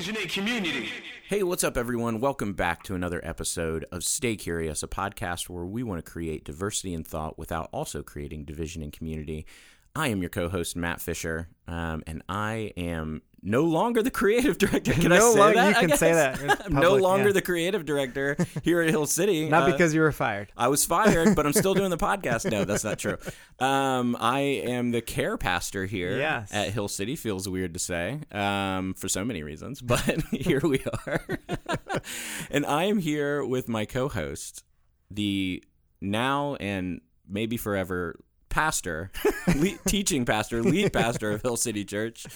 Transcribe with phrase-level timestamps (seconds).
[0.00, 0.88] Community.
[1.28, 2.20] Hey, what's up, everyone?
[2.20, 6.42] Welcome back to another episode of Stay Curious, a podcast where we want to create
[6.42, 9.44] diversity in thought without also creating division in community.
[9.94, 14.58] I am your co host, Matt Fisher, um, and I am no longer the creative
[14.58, 14.92] director.
[14.92, 15.54] Can I say that?
[15.54, 16.70] you I can say that.
[16.70, 17.32] No longer yeah.
[17.32, 19.48] the creative director here at Hill City.
[19.50, 20.52] Not Uh, because you were fired.
[20.56, 22.50] I was fired, but I'm still doing the podcast.
[22.50, 23.16] No, that's not true.
[23.58, 26.52] Um, I am the care pastor here Yes.
[26.52, 27.16] at Hill City.
[27.16, 31.22] Feels weird to say um, for so many reasons, but here we are.
[32.50, 34.64] and I am here with my co-host,
[35.10, 35.62] the
[36.00, 38.18] now and maybe forever
[38.50, 39.10] pastor,
[39.56, 42.26] lead, teaching pastor, lead pastor of Hill City Church,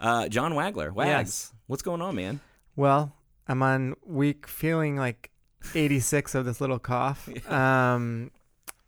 [0.00, 0.92] uh, John Wagler.
[0.92, 1.52] Wags, Yes.
[1.68, 2.40] what's going on, man?
[2.74, 3.12] Well,
[3.46, 5.30] I'm on week feeling like
[5.74, 7.28] 86 of this little cough.
[7.50, 8.30] Um,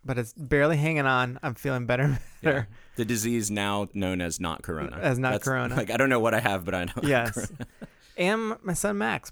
[0.02, 1.38] but it's barely hanging on.
[1.42, 2.18] I'm feeling better.
[2.42, 2.68] better.
[2.96, 4.96] The disease now known as not corona.
[4.98, 5.76] As not corona.
[5.76, 6.92] Like I don't know what I have, but I know.
[7.02, 7.52] Yes.
[8.16, 9.30] and my son Max,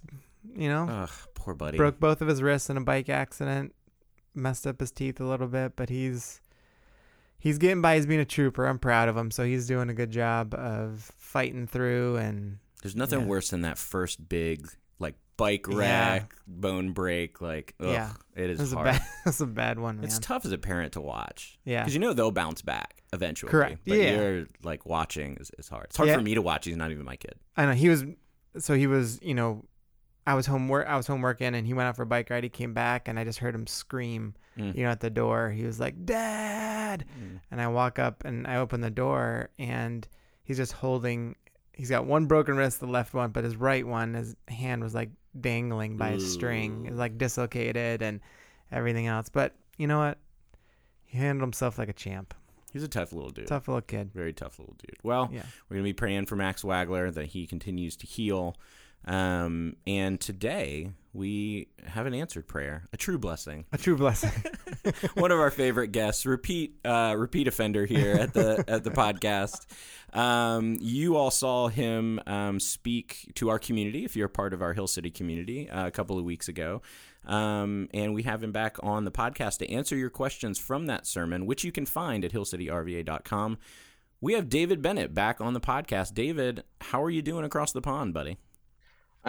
[0.55, 1.79] you know, Ugh, poor buddy.
[1.79, 3.75] broke both of his wrists in a bike accident,
[4.35, 6.43] messed up his teeth a little bit, but he's
[7.39, 7.97] he's getting by.
[7.97, 8.67] He's being a trooper.
[8.67, 9.31] I'm proud of him.
[9.31, 13.27] So he's doing a good job of fighting through and There's nothing Yeah.
[13.27, 14.69] worse than that first big
[15.01, 16.25] like bike Yeah.
[16.47, 17.41] bone break.
[17.41, 18.13] Like, ugh, Yeah.
[18.37, 18.85] it is it's a hard.
[18.87, 20.05] bad it's a bad one, man.
[20.05, 21.59] It's tough as a parent to watch.
[21.65, 21.83] Yeah.
[21.83, 23.51] because you know they'll bounce back eventually.
[23.51, 23.81] Correct.
[23.87, 24.17] But Yeah.
[24.21, 25.87] you're like watching is, is hard.
[25.87, 26.17] It's hard Yeah.
[26.17, 26.65] for me to watch.
[26.67, 27.35] He's not even my kid.
[27.57, 28.05] I know he was
[28.59, 29.65] so he was, you know,
[30.29, 32.29] I was home work I was home working and he went out for a bike
[32.31, 32.45] ride.
[32.45, 34.77] He came back and I just heard him scream, Mm.
[34.77, 35.51] you know, at the door.
[35.51, 37.41] He was like, "Dad!" Mm.
[37.51, 40.07] And I walk up and I open the door and
[40.45, 41.37] he's just holding
[41.73, 44.95] he's got one broken wrist, the left one, but his right one, his hand was
[44.95, 46.87] like dangling by a string.
[46.87, 48.21] It was like dislocated and
[48.73, 49.29] everything else.
[49.29, 50.19] But you know what?
[51.05, 52.35] He handled himself like a champ.
[52.73, 53.47] He's a tough little dude.
[53.47, 54.13] Tough little kid.
[54.13, 54.99] Very tough little dude.
[55.03, 55.45] Well, Yeah.
[55.69, 58.57] we're gonna be praying for Max Wagler that he continues to heal.
[59.05, 63.65] Um, and today we have an answered prayer, a true blessing.
[63.73, 64.31] A true blessing.
[65.15, 69.67] one of our favorite guests, repeat uh, repeat offender here at the at the podcast.
[70.17, 74.63] Um, you all saw him um, speak to our community if you're a part of
[74.63, 76.83] our Hill City community uh, a couple of weeks ago.
[77.27, 81.07] Um, and we have him back on the podcast to answer your questions from that
[81.07, 83.59] sermon, which you can find at hillcityrva.com.
[84.21, 86.15] We have David Bennett back on the podcast.
[86.15, 88.39] David, how are you doing across the pond, buddy?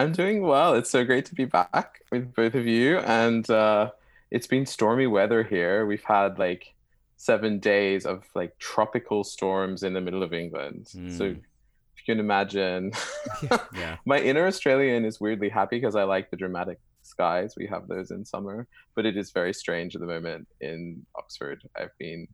[0.00, 0.72] I'm doing well.
[0.74, 2.98] It's so great to be back with both of you.
[3.00, 3.90] And uh,
[4.30, 5.84] it's been stormy weather here.
[5.84, 6.74] We've had like
[7.18, 10.88] seven days of like tropical storms in the middle of England.
[10.88, 11.36] So Mm.
[11.36, 12.92] if you can imagine,
[13.74, 13.98] Yeah.
[14.06, 17.52] my inner Australian is weirdly happy because I like the dramatic skies.
[17.58, 18.66] We have those in summer,
[18.96, 21.62] but it is very strange at the moment in Oxford.
[21.76, 22.26] I've been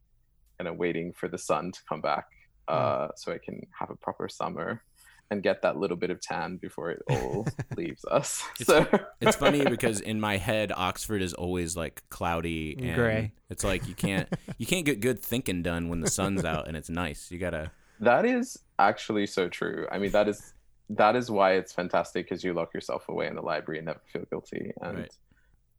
[0.56, 2.26] kind of waiting for the sun to come back
[2.68, 4.82] uh, so I can have a proper summer
[5.30, 8.44] and get that little bit of tan before it all leaves us.
[8.60, 13.32] It's- so It's funny because in my head, Oxford is always like cloudy and Gray.
[13.50, 14.28] It's like you can't
[14.58, 17.30] you can't get good thinking done when the sun's out and it's nice.
[17.30, 17.70] You gotta
[18.00, 19.86] that is actually so true.
[19.90, 20.52] I mean, that is
[20.90, 24.00] that is why it's fantastic because you lock yourself away in the library and never
[24.12, 24.72] feel guilty.
[24.82, 25.12] And Right.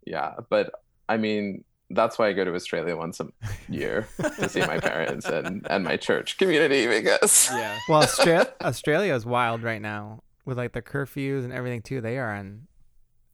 [0.06, 0.72] yeah, but
[1.08, 3.28] I mean, that's why I go to Australia once a
[3.70, 7.78] year to see my parents and, and my church community because yeah.
[7.90, 12.02] Well, Austra- Australia is wild right now with like the curfews and everything too.
[12.02, 12.68] They are on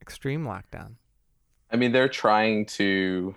[0.00, 0.94] extreme lockdown.
[1.72, 3.34] I mean, they're trying to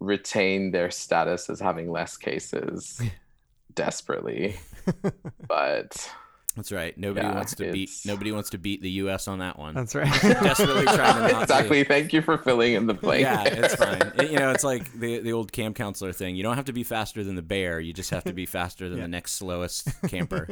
[0.00, 3.00] retain their status as having less cases
[3.74, 4.56] desperately,
[5.48, 6.10] but
[6.58, 6.98] That's right.
[6.98, 9.28] Nobody Yeah, wants to beat nobody wants to beat the U.S.
[9.28, 9.74] on that one.
[9.74, 10.10] That's right.
[10.20, 11.84] Desperately trying to not to- exactly.
[11.84, 13.22] Thank you for filling in the blank.
[13.22, 14.02] Yeah, it's fine.
[14.18, 16.34] It- you know, it's like the the old camp counselor thing.
[16.34, 17.78] You don't have to be faster than the bear.
[17.78, 19.04] You just have to be faster than Yeah.
[19.04, 20.48] the next slowest camper.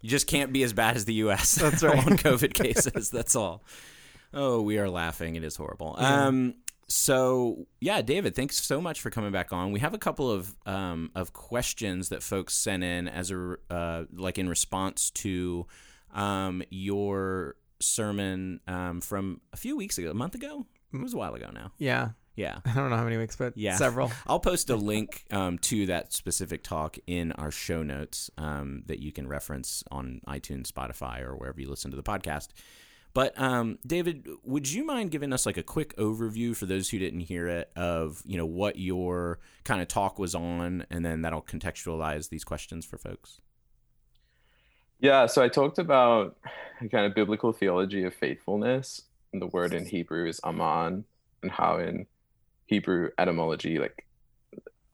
[0.00, 1.56] you just can't be as bad as the U.S.
[1.56, 1.98] That's right.
[1.98, 3.10] on COVID cases.
[3.10, 3.64] That's all.
[4.32, 5.34] Oh, we are laughing.
[5.36, 5.96] It is horrible.
[5.98, 6.26] Yeah.
[6.26, 6.54] Um.
[6.92, 9.72] So yeah, David, thanks so much for coming back on.
[9.72, 14.04] We have a couple of um of questions that folks sent in as a uh
[14.14, 15.66] like in response to
[16.12, 20.66] um your sermon um from a few weeks ago, a month ago.
[20.92, 21.72] It was a while ago now.
[21.78, 22.10] yeah.
[22.34, 22.60] Yeah.
[22.66, 23.76] I don't know how many weeks, but Yeah.
[23.76, 24.10] several.
[24.26, 29.00] I'll post a link um, to that specific talk in our show notes um, that
[29.00, 32.48] you can reference on iTunes, Spotify, or wherever you listen to the podcast.
[33.14, 36.98] But um, David, would you mind giving us like a quick overview for those who
[36.98, 41.22] didn't hear it of you know what your kind of talk was on, and then
[41.22, 43.40] that'll contextualize these questions for folks.
[45.00, 46.36] Yeah, so I talked about
[46.90, 51.04] kind of biblical theology of faithfulness, and the word in Hebrew is aman,
[51.42, 52.06] and how in
[52.66, 54.06] Hebrew etymology, like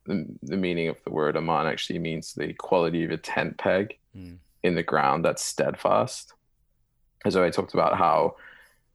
[0.05, 3.97] the, the meaning of the word aman actually means the quality of a tent peg.
[4.17, 4.39] Mm.
[4.63, 6.33] in the ground that's steadfast.
[7.25, 8.35] I talked about how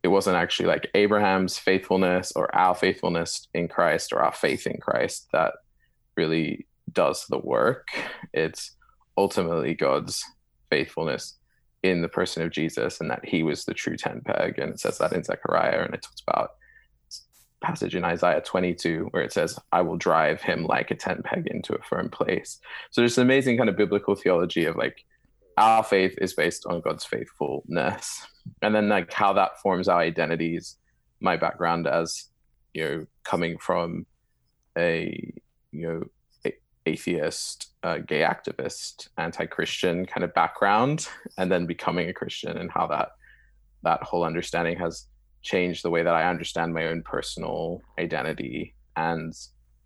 [0.02, 4.78] it wasn't actually like Abraham's faithfulness or our faithfulness in Christ or our faith in
[4.78, 5.54] Christ that
[6.16, 7.88] really does the work.
[8.32, 8.72] It's
[9.16, 10.22] ultimately God's
[10.70, 11.36] faithfulness
[11.82, 14.58] in the person of Jesus and that he was the true tent peg.
[14.58, 15.84] And it says that in Zechariah.
[15.84, 16.50] And it talks about
[17.62, 21.46] passage in Isaiah 22 where it says, I will drive him like a tent peg
[21.46, 22.58] into a firm place.
[22.90, 25.04] So there's an amazing kind of biblical theology of like
[25.56, 28.26] our faith is based on God's faithfulness.
[28.62, 30.76] And then like how that forms our identities.
[31.20, 32.28] My background as,
[32.74, 34.06] you know, coming from
[34.76, 35.32] a,
[35.72, 36.02] you know,
[36.86, 41.08] atheist, uh, gay activist, anti-Christian kind of background,
[41.38, 43.12] and then becoming a Christian, and how that
[43.84, 45.06] that whole understanding has
[45.42, 49.32] changed the way that I understand my own personal identity, and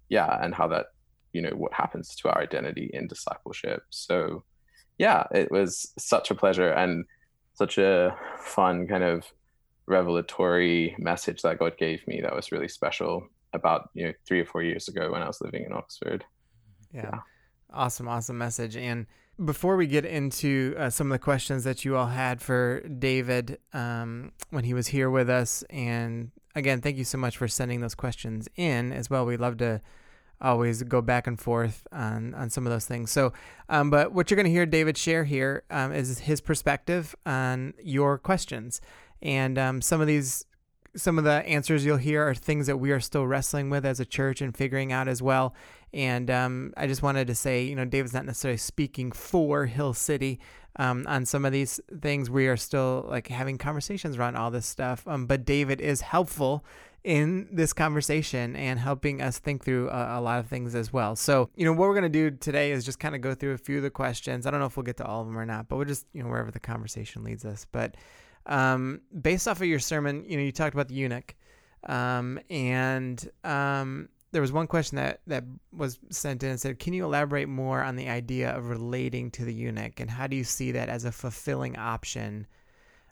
[0.09, 0.87] yeah, and how that
[1.32, 3.82] you know what happens to our identity in discipleship.
[3.91, 4.43] So
[4.99, 7.05] yeah, it was such a pleasure and
[7.55, 9.25] such a fun kind of
[9.87, 14.45] revelatory message that God gave me that was really special about you know three or
[14.45, 16.25] four years ago when I was living in Oxford
[16.93, 17.11] yeah.
[17.12, 17.21] yeah.
[17.73, 18.77] Awesome, awesome message.
[18.77, 19.06] And
[19.45, 23.59] before we get into uh, some of the questions that you all had for David
[23.73, 27.81] um, when he was here with us, and again, thank you so much for sending
[27.81, 29.27] those questions in as well.
[29.27, 29.81] We love to
[30.40, 33.11] always go back and forth on, on some of those things.
[33.11, 33.32] So,
[33.69, 37.75] um, but what you're going to hear David share here um, is his perspective on
[37.82, 38.81] your questions.
[39.20, 40.44] And um, some of these
[40.96, 44.00] some of the answers you'll hear are things that we are still wrestling with as
[44.00, 45.55] a church and figuring out as well.
[45.93, 49.94] And um, I just wanted to say, you know, David's not necessarily speaking for Hill
[49.94, 50.40] City
[50.76, 52.31] um, on some of these things.
[52.31, 55.06] We are still like having conversations around all this stuff.
[55.06, 56.64] Um, but David is helpful
[57.05, 61.15] in this conversation and helping us think through a, a, lot of things as well.
[61.17, 63.53] So, you know, what we're going to do today is just kind of go through
[63.53, 64.47] a few of the questions.
[64.47, 66.06] I don't know if we'll get to all of them or not, but we'll just,
[66.12, 67.67] you know, wherever the conversation leads us.
[67.71, 67.97] But
[68.47, 71.35] um, based off of your sermon, you know, you talked about the eunuch,
[71.85, 76.93] um, and um, there was one question that that was sent in and said, "Can
[76.95, 80.45] you elaborate more on the idea of relating to the eunuch, and how do you
[80.45, 82.47] see that as a fulfilling option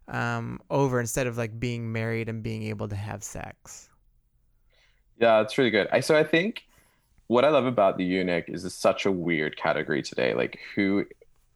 [0.09, 3.89] um, over instead of like being married and being able to have sex?"
[5.19, 5.89] Yeah, it's really good.
[5.93, 6.65] I so I think
[7.29, 10.35] what I love about the eunuch is it's such a weird category today.
[10.35, 11.05] Like, who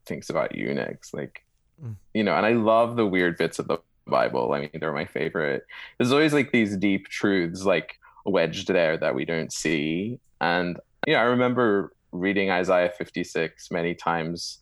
[0.05, 1.14] thinks about eunuchs?
[1.14, 1.44] Like,
[1.85, 1.97] Mm.
[2.14, 4.53] You know, and I love the weird bits of the Bible.
[4.53, 5.67] I mean, they're my favorite.
[5.99, 10.19] There's always like these deep truths like wedged there that we don't see.
[10.41, 14.58] And you know, I remember reading Isaiah 56 many times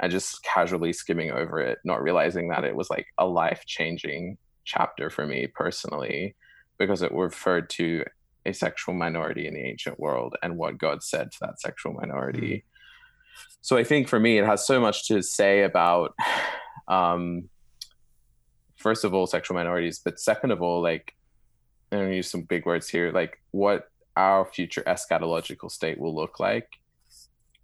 [0.00, 5.10] and just casually skimming over it, not realizing that it was like a life-changing chapter
[5.10, 6.36] for me personally
[6.78, 8.04] because it referred to
[8.46, 12.58] a sexual minority in the ancient world and what God said to that sexual minority.
[12.58, 12.62] Mm
[13.60, 16.14] so I think for me, it has so much to say about,
[16.88, 17.48] um,
[18.76, 21.14] first of all, sexual minorities, but second of all, like,
[21.90, 26.14] I'm going to use some big words here, like what our future eschatological state will
[26.14, 26.68] look like,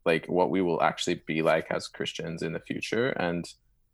[0.04, 3.44] like what we will actually be like as Christians in the future, and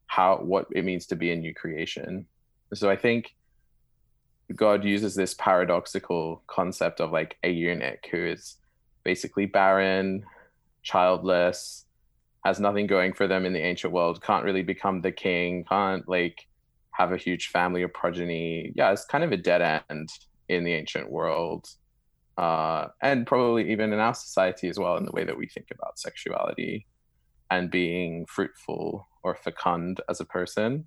[0.06, 2.26] how what it means to be a new creation.
[2.74, 3.34] So I think
[4.54, 8.56] God uses this paradoxical concept of like a eunuch who is
[9.04, 10.24] basically barren,
[10.82, 11.86] childless,
[12.44, 16.08] has nothing going for them in the ancient world, can't really become the king, can't
[16.08, 16.46] like
[16.92, 18.72] have a huge family or progeny.
[18.74, 20.08] Yeah, it's kind of a dead end
[20.48, 21.68] in the ancient world.
[22.40, 25.66] Uh, and probably even in our society as well, in the way that we think
[25.70, 26.86] about sexuality
[27.50, 30.86] and being fruitful or fecund as a person.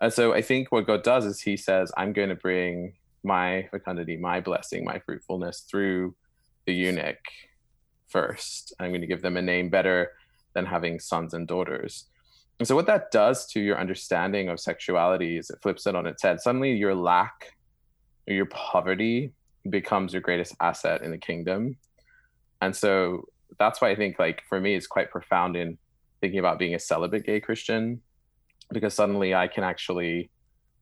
[0.00, 3.68] And so I think what God does is He says, I'm going to bring my
[3.70, 6.14] fecundity, my blessing, my fruitfulness through
[6.64, 7.26] the eunuch
[8.08, 8.72] first.
[8.80, 10.12] I'm going to give them a name better
[10.54, 12.06] than having sons and daughters.
[12.58, 16.06] And so, what that does to your understanding of sexuality is it flips it on
[16.06, 16.40] its head.
[16.40, 17.52] Suddenly, your lack,
[18.26, 19.34] or your poverty
[19.68, 21.76] becomes your greatest asset in the kingdom.
[22.60, 23.24] And so,
[23.58, 25.76] that's why I think, like, for me, it's quite profound in
[26.20, 28.00] thinking about being a celibate gay Christian,
[28.72, 30.30] because suddenly I can actually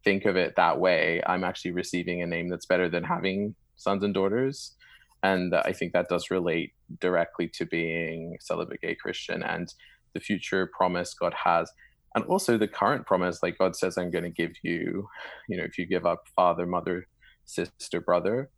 [0.05, 1.23] think of it that way.
[1.27, 4.77] I'm actually receiving a name that's better than having sons and daughters
[5.23, 9.73] and I think that does relate directly to being celibate gay Christian and
[10.15, 11.71] the future promise God has,
[12.15, 15.09] and also the current promise, like God says, "I'm going to give you,
[15.49, 17.09] you know, if you give up father, mother,
[17.45, 18.51] sister, brother."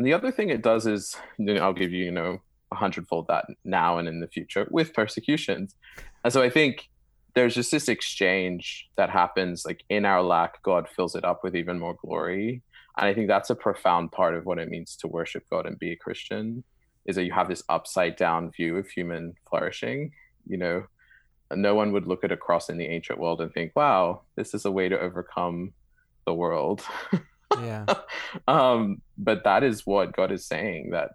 [0.00, 2.40] And the other thing it does is, you know, I'll give you, you know,
[2.72, 5.74] a hundredfold that now and in the future with persecutions.
[6.24, 6.88] And so I think
[7.34, 11.54] there's just this exchange that happens, like in our lack, God fills it up with
[11.54, 12.62] even more glory
[13.00, 15.78] and I think that's a profound part of what it means to worship God and
[15.78, 16.64] be a Christian
[17.06, 20.12] is that you have this upside down view of human flourishing.
[20.46, 20.84] You know,
[21.50, 24.52] no one would look at a cross in the ancient world and think, wow, this
[24.52, 25.72] is a way to overcome
[26.26, 26.82] the world.
[27.58, 27.86] Yeah.
[28.48, 31.12] um, but that is what God is saying that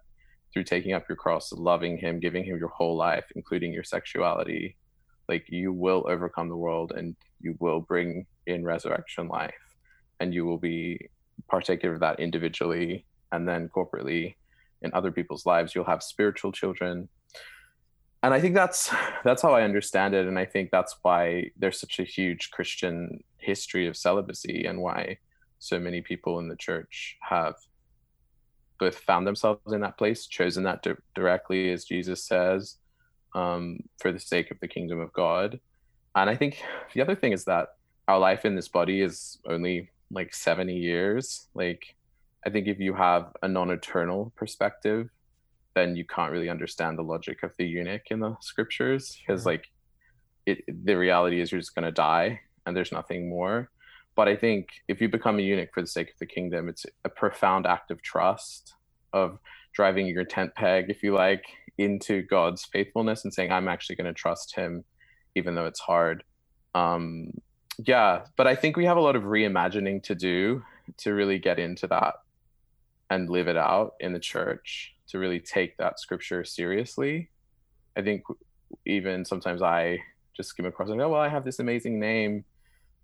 [0.52, 4.76] through taking up your cross, loving Him, giving Him your whole life, including your sexuality,
[5.28, 9.54] like you will overcome the world and you will bring in resurrection life
[10.20, 11.08] and you will be
[11.48, 14.34] partaker of that individually and then corporately
[14.82, 15.74] in other people's lives.
[15.74, 17.08] You'll have spiritual children.
[18.22, 18.90] And I think that's
[19.24, 20.26] that's how I understand it.
[20.26, 25.18] And I think that's why there's such a huge Christian history of celibacy and why
[25.66, 27.54] so many people in the church have
[28.78, 32.76] both found themselves in that place, chosen that di- directly, as Jesus says,
[33.34, 35.60] um, for the sake of the kingdom of God.
[36.14, 36.62] And I think
[36.94, 37.68] the other thing is that
[38.08, 41.48] our life in this body is only like 70 years.
[41.54, 41.96] Like,
[42.46, 45.08] I think if you have a non eternal perspective,
[45.74, 49.52] then you can't really understand the logic of the eunuch in the scriptures because, Sure.
[49.52, 49.66] like,
[50.46, 53.68] it, the reality is you're just going to die and there's nothing more.
[54.16, 56.86] But I think if you become a eunuch for the sake of the kingdom, it's
[57.04, 58.74] a profound act of trust,
[59.12, 59.38] of
[59.74, 61.44] driving your tent peg, if you like,
[61.76, 64.84] into God's faithfulness and saying, I'm actually going to trust him,
[65.34, 66.24] even though it's hard.
[66.74, 67.32] Um,
[67.78, 70.62] yeah, but I think we have a lot of reimagining to do
[70.98, 72.14] to really get into that
[73.10, 77.28] and live it out in the church, to really take that scripture seriously.
[77.96, 78.22] I think
[78.86, 79.98] even sometimes I
[80.34, 82.44] just skim across and go, well, I have this amazing name.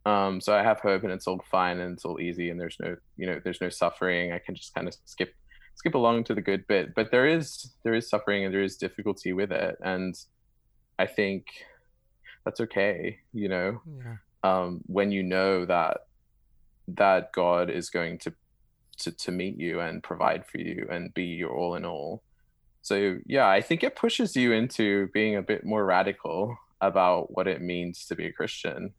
[0.05, 2.77] Um, so I have hope and it's all fine and it's all easy and there's
[2.81, 4.33] no, you know, there's no suffering.
[4.33, 5.35] I can just kind of skip
[5.75, 6.95] skip along to the good bit.
[6.95, 9.77] But there is there is suffering and there is difficulty with it.
[9.83, 10.15] And
[10.99, 11.47] I think
[12.45, 14.17] that's okay, you know, Yeah.
[14.43, 15.99] um, when you know that
[16.89, 18.35] that God is going to,
[18.99, 22.23] to to meet you and provide for you and be your all in all.
[22.83, 27.47] So yeah, I think it pushes you into being a bit more radical about what
[27.47, 28.93] it means to be a Christian.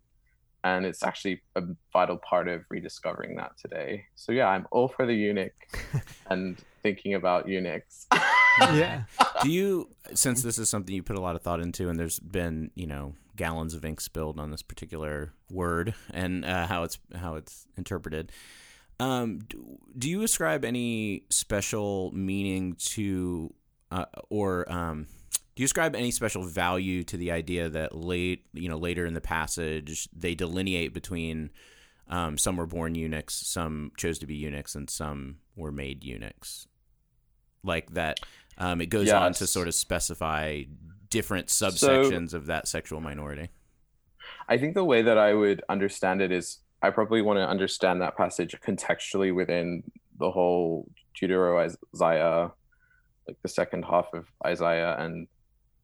[0.63, 4.05] And it's actually a vital part of rediscovering that today.
[4.15, 5.53] So yeah, I'm all for the eunuch
[6.29, 8.07] and thinking about eunuchs.
[8.59, 9.05] Yeah.
[9.41, 12.19] Do you, since this is something you put a lot of thought into, and there's
[12.19, 16.99] been, you know, gallons of ink spilled on this particular word and uh, how it's
[17.15, 18.31] how it's interpreted.
[18.99, 23.53] Um, do, do you ascribe any special meaning to,
[23.91, 25.07] uh, or um,
[25.55, 29.13] do you ascribe any special value to the idea that late, you know, later in
[29.13, 31.51] the passage they delineate between
[32.07, 36.67] um, some were born eunuchs, some chose to be eunuchs, and some were made eunuchs?
[37.63, 38.19] Like that,
[38.57, 40.63] um, it goes on to sort of specify
[41.09, 43.49] different subsections of that sexual minority.
[44.49, 48.01] I think the way that I would understand it is I probably want to understand
[48.01, 49.83] that passage contextually within
[50.19, 52.51] the whole Deutero Isaiah,
[53.27, 54.97] like the second half of Isaiah.
[54.99, 55.27] And,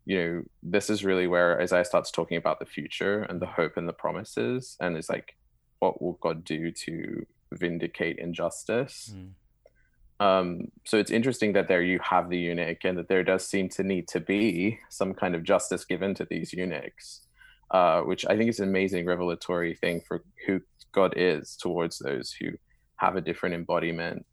[0.09, 3.77] you know, this is really where Isaiah starts talking about the future and the hope
[3.77, 4.75] and the promises.
[4.79, 5.35] And it's like,
[5.77, 9.13] what will God do to vindicate injustice?
[9.13, 10.25] Mm.
[10.25, 13.69] Um, so it's interesting that there you have the eunuch and that there does seem
[13.69, 17.21] to need to be some kind of justice given to these eunuchs,
[17.69, 20.61] uh, which I think is an amazing revelatory thing for who
[20.91, 22.53] God is towards those who
[22.95, 24.25] have a different embodiment.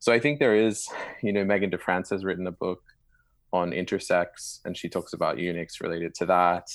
[0.00, 0.84] So I think there is,
[1.22, 2.82] you know, Megan DeFranza has written a book
[3.52, 6.68] on intersex and she talks about eunuchs related to that.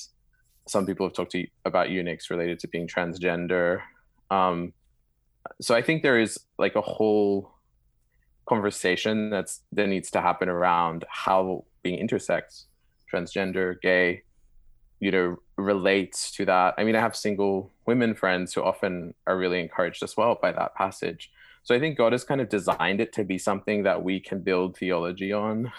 [0.68, 3.82] Some people have talked to, about eunuchs related to being transgender.
[4.32, 4.74] Um,
[5.62, 7.52] so I think there is like a whole
[8.46, 12.66] conversation that's that needs to happen around how being intersex,
[13.12, 14.24] transgender, gay,
[15.00, 16.76] you know, relates to that.
[16.78, 20.52] I mean, I have single women friends who often are really encouraged as well by
[20.52, 21.32] that passage.
[21.64, 24.42] So I think God has kind of designed it to be something that we can
[24.42, 25.72] build theology on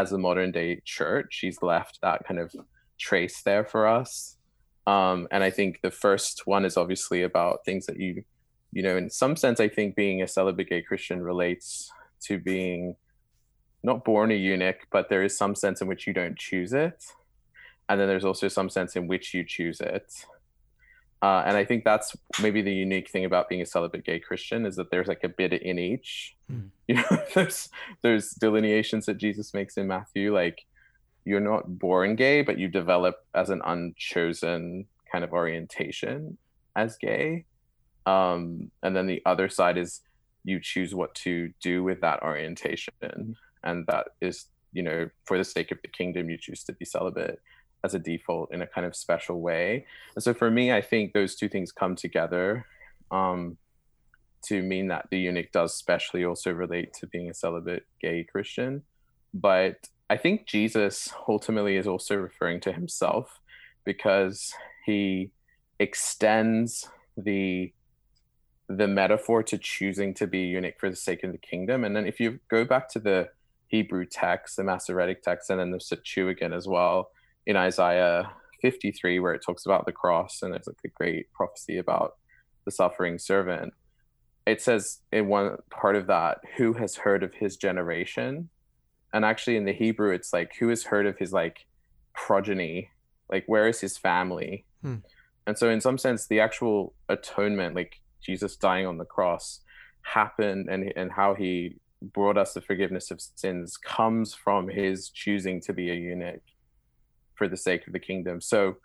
[0.00, 1.38] as a modern day church.
[1.40, 2.54] He's left that kind of
[2.98, 4.36] trace there for us.
[4.86, 8.24] Um, and I think the first one is obviously about things that you
[8.74, 12.96] you know, in some sense, I think being a celibate gay Christian relates to being
[13.84, 17.04] not born a eunuch, but there is some sense in which you don't choose it.
[17.88, 20.12] And then there's also some sense in which you choose it.
[21.24, 24.66] Uh, and I think that's maybe the unique thing about being a celibate gay Christian
[24.66, 26.36] is that there's like a bit in each.
[26.50, 26.66] Hmm.
[26.86, 27.70] You know, there's
[28.02, 30.66] there's delineations that Jesus makes in Matthew, like
[31.24, 36.36] you're not born gay, but you develop as an unchosen kind of orientation
[36.76, 37.46] as gay
[38.06, 40.00] um, and then the other side is
[40.44, 42.92] you choose what to do with that orientation
[43.62, 46.84] and that is you know for the sake of the kingdom you choose to be
[46.84, 47.40] celibate
[47.84, 51.12] as a default in a kind of special way and so for me i think
[51.12, 52.66] those two things come together
[53.10, 53.56] um,
[54.42, 58.82] to mean that the eunuch does specially also relate to being a celibate gay christian
[59.32, 63.40] but i think jesus ultimately is also referring to himself
[63.84, 64.52] because
[64.86, 65.30] he
[65.78, 67.72] extends the
[68.68, 71.84] the metaphor to choosing to be eunuch for the sake of the kingdom.
[71.84, 73.28] And then if you go back to the
[73.68, 77.10] Hebrew text, the Masoretic text, and then the Septuagint as well
[77.46, 78.30] in Isaiah
[78.62, 82.14] 53, where it talks about the cross and it's like a great prophecy about
[82.64, 83.72] the suffering servant.
[84.46, 88.48] It says in one part of that, who has heard of his generation?
[89.12, 91.66] And actually in the Hebrew, it's like, who has heard of his like
[92.14, 92.90] progeny?
[93.30, 94.64] Like, where is his family?
[94.82, 94.96] Hmm.
[95.46, 99.60] And so, in some sense, the actual atonement, like Jesus dying on the cross,
[100.02, 105.60] happened and, and how he brought us the forgiveness of sins comes from his choosing
[105.62, 106.42] to be a eunuch
[107.34, 108.40] for the sake of the kingdom.
[108.40, 108.76] So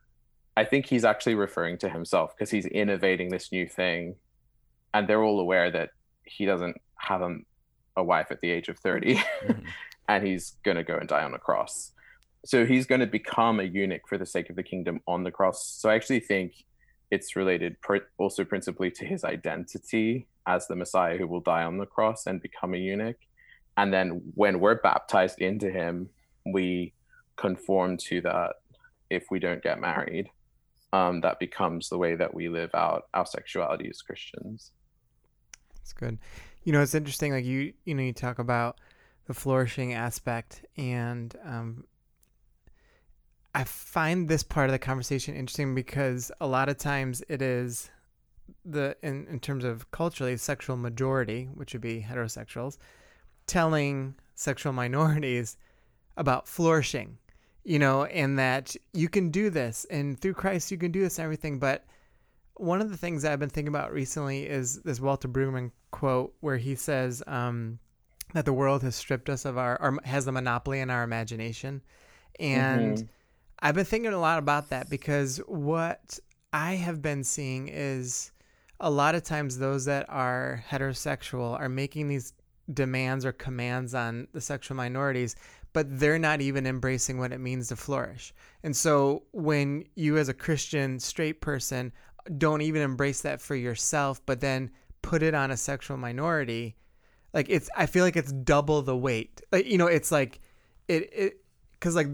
[0.57, 4.15] I think he's actually referring to himself because he's innovating this new thing.
[4.93, 5.91] And they're all aware that
[6.25, 7.37] he doesn't have a,
[7.95, 9.15] a wife at the age of 30
[9.45, 9.63] Mhm.
[10.07, 11.91] and he's going to go and die on a cross.
[12.45, 15.31] So he's going to become a eunuch for the sake of the kingdom on the
[15.31, 15.65] cross.
[15.65, 16.53] So I actually think
[17.11, 21.77] it's related pr- also principally to his identity as the Messiah who will die on
[21.77, 23.17] the cross and become a eunuch.
[23.77, 26.09] And then when we're baptized into him,
[26.45, 26.93] we
[27.39, 28.55] conform to that
[29.09, 30.29] if we don't get married.
[30.91, 34.71] Um, that becomes the way that we live out our sexuality as Christians.
[35.75, 36.17] That's good.
[36.63, 37.31] You know, it's interesting.
[37.31, 38.79] Like you, you know, you talk about
[39.27, 41.85] the flourishing aspect, and um,
[43.53, 47.91] I find this part of the conversation interesting because a lot of times it is
[48.65, 52.77] the in in terms of culturally sexual majority, which would be heterosexuals,
[53.45, 55.57] telling sexual minorities
[56.17, 57.17] about flourishing.
[57.63, 61.19] You know, and that you can do this, and through Christ you can do this
[61.19, 61.85] and everything, but
[62.55, 66.33] one of the things that I've been thinking about recently is this Walter Brueggemann quote
[66.41, 67.79] where he says um,
[68.33, 71.81] that the world has stripped us of our, or has a monopoly in our imagination.
[72.39, 73.07] And Mhm.
[73.59, 76.19] I've been thinking a lot about that because what
[76.53, 78.31] I have been seeing is
[78.79, 82.33] a lot of times those that are heterosexual are making these
[82.73, 85.35] demands or commands on the sexual minorities,
[85.73, 88.33] but they're not even embracing what it means to flourish.
[88.63, 91.91] And so when you, as a Christian straight person,
[92.37, 96.75] don't even embrace that for yourself, but then put it on a sexual minority,
[97.33, 99.41] like it's, I feel like it's double the weight.
[99.51, 100.39] Like, you know, it's like,
[100.87, 101.41] it, it,
[101.79, 102.07] cause like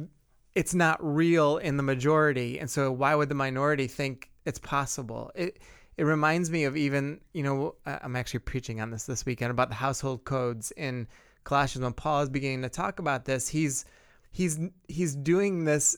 [0.53, 2.59] it's not real in the majority.
[2.59, 5.31] And so why would the minority think it's possible?
[5.33, 5.59] It,
[5.97, 9.69] it reminds me of even, you know, I'm actually preaching on this this weekend about
[9.69, 11.07] the household codes in
[11.45, 11.83] Colossians.
[11.83, 13.85] When Paul is beginning to talk about this, he's,
[14.31, 15.97] he's, he's doing this.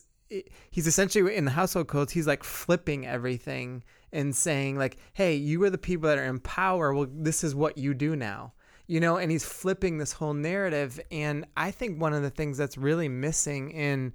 [0.70, 3.82] He's essentially in the household codes, he's like flipping everything
[4.12, 6.94] and saying like, "Hey, you are the people that are in power.
[6.94, 8.52] Well, this is what you do now."
[8.86, 12.56] You know, and he's flipping this whole narrative and I think one of the things
[12.56, 14.14] that's really missing in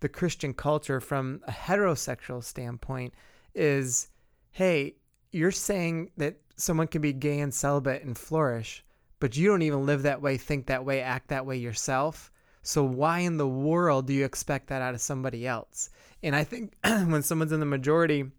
[0.00, 3.14] the Christian culture from a heterosexual standpoint
[3.54, 4.08] is,
[4.50, 4.96] "Hey,
[5.32, 8.84] you're saying that someone can be gay and celibate and flourish,
[9.20, 12.84] but you don't even live that way, think that way, act that way yourself." So
[12.84, 15.88] why in the world do you expect that out of somebody else?
[16.22, 18.30] And I think when someone's in the majority,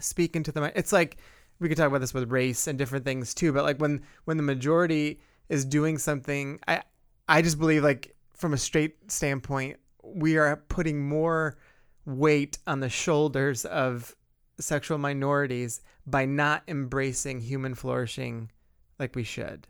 [0.00, 1.18] speaking to them it's like
[1.58, 4.36] we could talk about this with race and different things too but like when when
[4.36, 6.82] the majority is doing something i
[7.28, 11.56] i just believe like from a straight standpoint we are putting more
[12.04, 14.14] weight on the shoulders of
[14.60, 18.50] sexual minorities by not embracing human flourishing
[18.98, 19.66] like we should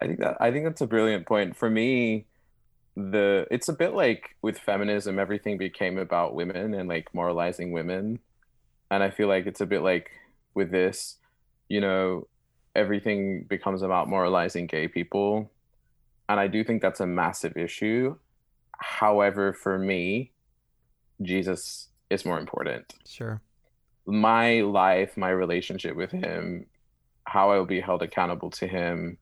[0.00, 1.56] I think that I think that's a brilliant point.
[1.56, 2.26] For me,
[2.96, 8.18] the it's a bit like with feminism, everything became about women and like moralizing women.
[8.90, 10.10] And I feel like it's a bit like
[10.54, 11.16] with this,
[11.68, 12.28] you know,
[12.74, 15.50] everything becomes about moralizing gay people.
[16.28, 18.16] And I do think that's a massive issue.
[18.78, 20.32] However, for me,
[21.22, 23.40] Jesus is more important sure
[24.06, 26.66] my life, my relationship with him,
[27.24, 29.18] how I will be held accountable to him.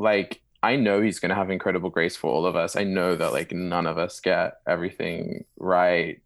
[0.00, 2.74] Like, I know he's going to have incredible grace for all of us.
[2.74, 6.22] I know that, like, none of us get everything right.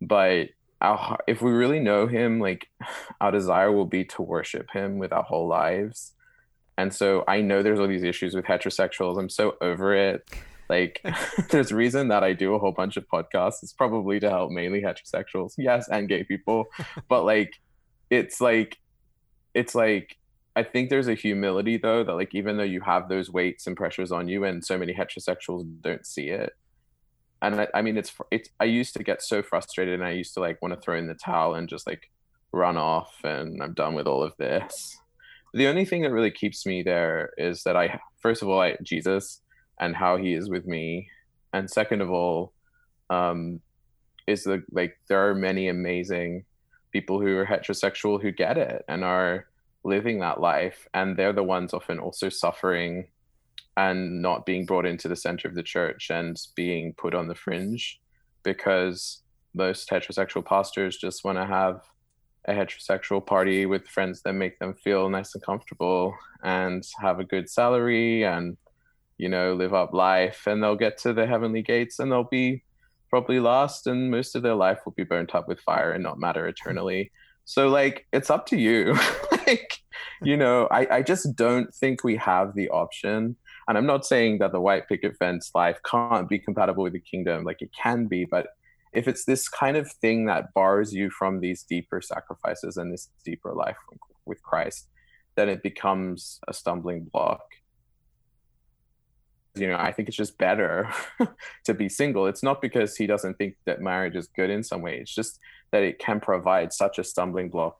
[0.00, 0.48] But
[0.80, 2.68] our, if we really know him, like,
[3.20, 6.14] our desire will be to worship him with our whole lives.
[6.78, 9.18] And so I know there's all these issues with heterosexuals.
[9.18, 10.26] I'm so over it.
[10.70, 11.04] Like,
[11.50, 13.62] there's a reason that I do a whole bunch of podcasts.
[13.62, 16.64] It's probably to help mainly heterosexuals, yes, and gay people.
[17.10, 17.52] But like,
[18.08, 18.78] it's like,
[19.52, 20.16] it's like,
[20.54, 23.76] I think there's a humility though that like even though you have those weights and
[23.76, 26.52] pressures on you, and so many heterosexuals don't see it.
[27.40, 28.48] And I, I mean, it's it's.
[28.60, 31.08] I used to get so frustrated, and I used to like want to throw in
[31.08, 32.10] the towel and just like
[32.52, 34.96] run off, and I'm done with all of this.
[35.54, 38.76] The only thing that really keeps me there is that I, first of all, I
[38.82, 39.40] Jesus
[39.80, 41.08] and how he is with me
[41.52, 42.52] and second of all
[43.10, 43.60] um
[44.26, 46.44] is the like there are many amazing
[46.92, 49.46] people who are heterosexual who get it and are
[49.84, 53.08] living that life and they're the ones often also suffering
[53.76, 57.34] and not being brought into the center of the church and being put on the
[57.34, 58.00] fringe
[58.42, 59.22] because
[59.54, 61.82] most heterosexual pastors just want to have
[62.46, 67.24] a heterosexual party with friends that make them feel nice and comfortable and have a
[67.24, 68.56] good salary and
[69.18, 70.46] you know live up life.
[70.46, 72.64] And they'll get to the heavenly gates and they'll be
[73.10, 76.18] probably lost and most of their life will be burnt up with fire and not
[76.18, 77.12] matter eternally.
[77.44, 78.98] So like it's up to you
[79.46, 79.78] like
[80.22, 83.36] you know I, I just don't think we have the option.
[83.68, 87.00] And i'm not saying that the white picket fence life can't be compatible with the
[87.00, 88.48] kingdom like it can be but
[88.92, 93.08] if it's this kind of thing that bars you from these deeper sacrifices and this
[93.24, 93.76] deeper life
[94.26, 94.88] with christ
[95.36, 97.40] then it becomes a stumbling block.
[99.54, 100.90] You know i think it's just better
[101.66, 102.26] to be single.
[102.26, 104.98] It's not because he doesn't think that marriage is good in some way.
[104.98, 105.38] It's just
[105.72, 107.78] that it can provide such a stumbling block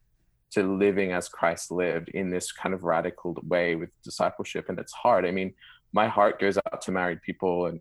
[0.52, 4.92] to living as christ lived in this kind of radical way with discipleship and it's
[4.92, 5.26] hard.
[5.26, 5.54] I mean
[5.94, 7.80] my heart goes out to married people and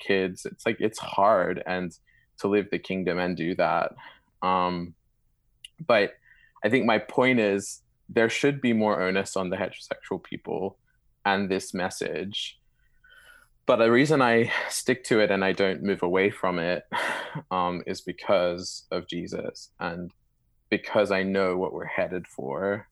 [0.00, 0.44] kids.
[0.44, 1.96] It's like it's hard and
[2.38, 3.92] to live the kingdom and do that.
[4.42, 4.94] Um
[5.86, 6.14] but
[6.62, 10.78] i think my point is there should be more onus on the heterosexual people
[11.24, 12.58] and this message.
[13.66, 16.84] But the reason I stick to it and I don't move away from it
[17.50, 20.10] um, is because of Jesus and
[20.70, 22.88] because I know what we're headed for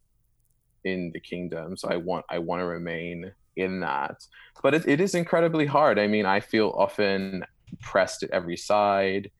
[0.84, 1.76] in the kingdom.
[1.76, 4.24] So I want I want to remain in that.
[4.62, 5.98] But it, it is incredibly hard.
[5.98, 7.44] I mean, I feel often
[7.80, 9.30] pressed at every side.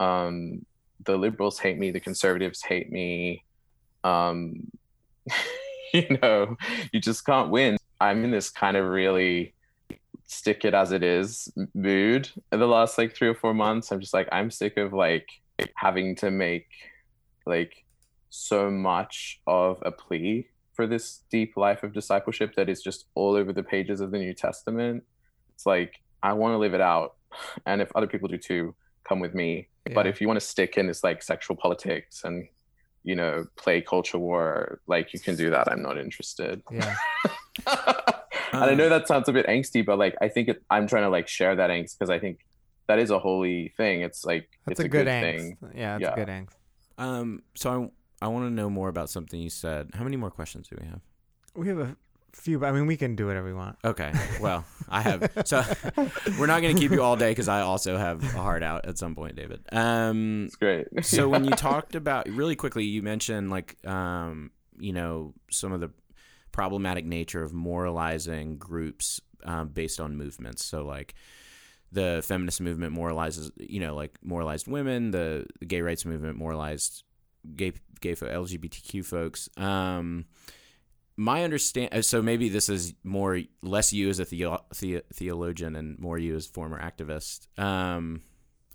[0.00, 0.64] Um,
[1.04, 1.90] the liberals hate me.
[1.90, 3.44] The conservatives hate me.
[4.04, 4.70] Um,
[5.94, 6.56] you know,
[6.92, 7.76] you just can't win.
[8.00, 9.54] I'm in this kind of really
[10.26, 13.92] stick it as it is mood in the last like three or four months.
[13.92, 15.26] I'm just like, I'm sick of like
[15.76, 16.66] having to make
[17.46, 17.84] like
[18.30, 23.34] so much of a plea for this deep life of discipleship that is just all
[23.36, 25.04] over the pages of the New Testament.
[25.54, 27.16] It's like, I want to live it out.
[27.66, 28.74] And if other people do too,
[29.06, 29.68] come with me.
[29.86, 29.94] Yeah.
[29.94, 32.46] But if you want to stick in this like sexual politics and,
[33.04, 35.70] you know, play culture war, like you can do that.
[35.70, 36.62] I'm not interested.
[36.70, 36.94] Yeah.
[37.66, 41.02] and I know that sounds a bit angsty, but like I think it, I'm trying
[41.04, 42.38] to like share that angst because I think
[42.86, 44.02] that is a holy thing.
[44.02, 45.36] It's like that's it's a, good, good angst.
[45.38, 45.56] thing.
[45.74, 46.12] Yeah, it's Yeah.
[46.12, 46.54] a good angst.
[47.02, 49.90] Um, so I I want to know more about something you said.
[49.94, 51.00] How many more questions do we have?
[51.56, 51.96] We have a
[52.32, 53.76] few, but I mean, we can do whatever we want.
[53.84, 54.12] Okay.
[54.40, 55.30] Well, I have.
[55.44, 55.62] So
[56.38, 58.86] we're not going to keep you all day because I also have a heart out
[58.86, 59.60] at some point, David.
[59.72, 60.86] Um, It's great.
[61.04, 65.80] so when you talked about really quickly, you mentioned like um, you know some of
[65.80, 65.90] the
[66.52, 70.64] problematic nature of moralizing groups um, based on movements.
[70.64, 71.14] So like
[71.92, 75.10] the feminist movement moralizes, you know, like moralized women.
[75.10, 77.04] The, the gay rights movement moralized
[77.54, 79.48] gay gay LGBTQ folks.
[79.56, 80.24] Um,
[81.16, 85.98] my understand so maybe this is more less you as a theo- the- theologian and
[85.98, 87.46] more you as former activist.
[87.60, 88.22] Um,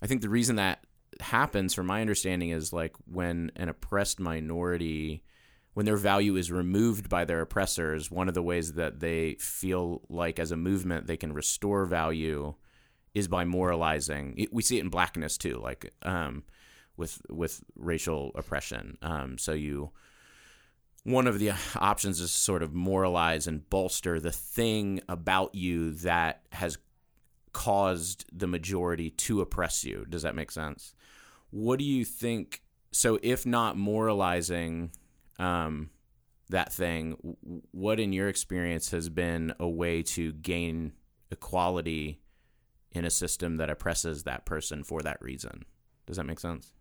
[0.00, 0.84] I think the reason that
[1.20, 5.24] happens, from my understanding, is like when an oppressed minority,
[5.74, 10.02] when their value is removed by their oppressors, one of the ways that they feel
[10.08, 12.54] like as a movement they can restore value
[13.18, 14.46] is by moralizing.
[14.50, 16.44] We see it in blackness too, like um,
[16.96, 18.98] with with racial oppression.
[19.02, 19.92] Um, so you
[21.04, 26.42] one of the options is sort of moralize and bolster the thing about you that
[26.52, 26.76] has
[27.52, 30.04] caused the majority to oppress you.
[30.08, 30.94] Does that make sense?
[31.50, 32.62] What do you think?
[32.92, 34.92] So, if not moralizing
[35.38, 35.90] um,
[36.50, 37.16] that thing,
[37.70, 40.92] what in your experience has been a way to gain
[41.30, 42.20] equality
[42.92, 45.64] in a system that oppresses that person for that reason?
[46.06, 46.72] Does that make sense?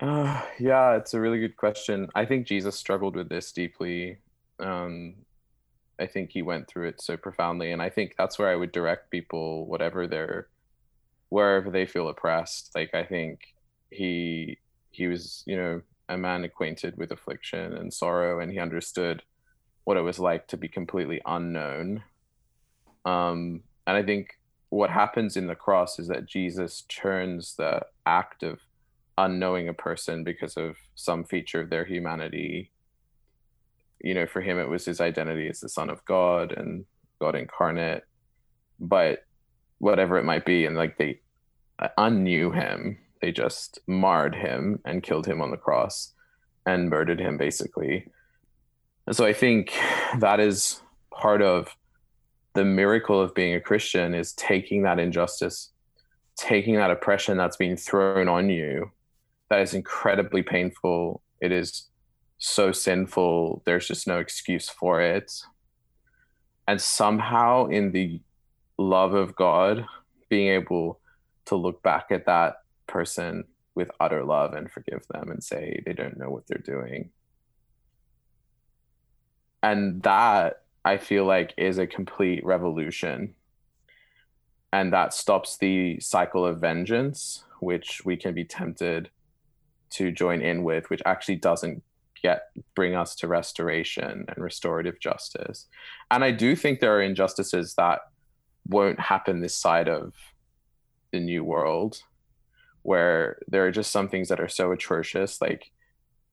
[0.00, 2.08] Uh, yeah, it's a really good question.
[2.14, 4.18] I think Jesus struggled with this deeply.
[4.58, 5.14] Um,
[5.98, 8.72] I think he went through it so profoundly, and I think that's where I would
[8.72, 10.48] direct people, whatever they're,
[11.28, 12.72] wherever they feel oppressed.
[12.74, 13.40] Like I think
[13.90, 14.58] he
[14.90, 19.22] he was, you know, a man acquainted with affliction and sorrow, and he understood
[19.84, 22.02] what it was like to be completely unknown.
[23.04, 24.38] Um, and I think
[24.74, 28.58] what happens in the cross is that Jesus turns the act of
[29.16, 32.72] unknowing a person because of some feature of their humanity.
[34.02, 36.86] You know, for him, it was his identity as the Son of God and
[37.20, 38.02] God incarnate.
[38.80, 39.24] But
[39.78, 41.20] whatever it might be, and like they
[41.78, 46.14] uh, unknew him, they just marred him and killed him on the cross
[46.66, 48.08] and murdered him, basically.
[49.06, 49.72] And so I think
[50.18, 50.80] that is
[51.12, 51.76] part of
[52.54, 55.70] the miracle of being a Christian is taking that injustice
[56.36, 58.90] taking that oppression that's being thrown on you
[59.50, 61.22] that is incredibly painful.
[61.40, 61.88] It is
[62.38, 63.62] so sinful.
[63.66, 65.32] There's just no excuse for it.
[66.66, 68.20] And somehow in the
[68.78, 69.86] love of god
[70.28, 70.98] being able
[71.44, 75.92] to look back at that person with utter love and forgive them and say they
[75.92, 77.10] don't know what they're doing.
[79.62, 83.34] And that i feel like is a complete revolution.
[84.72, 89.08] And that stops the cycle of vengeance which we can be tempted
[89.90, 91.82] to join in with which actually doesn't
[92.20, 95.66] get bring us to restoration and restorative justice.
[96.10, 98.00] And i do think there are injustices that
[98.66, 100.14] won't happen this side of
[101.12, 102.02] the new world
[102.82, 105.70] where there are just some things that are so atrocious like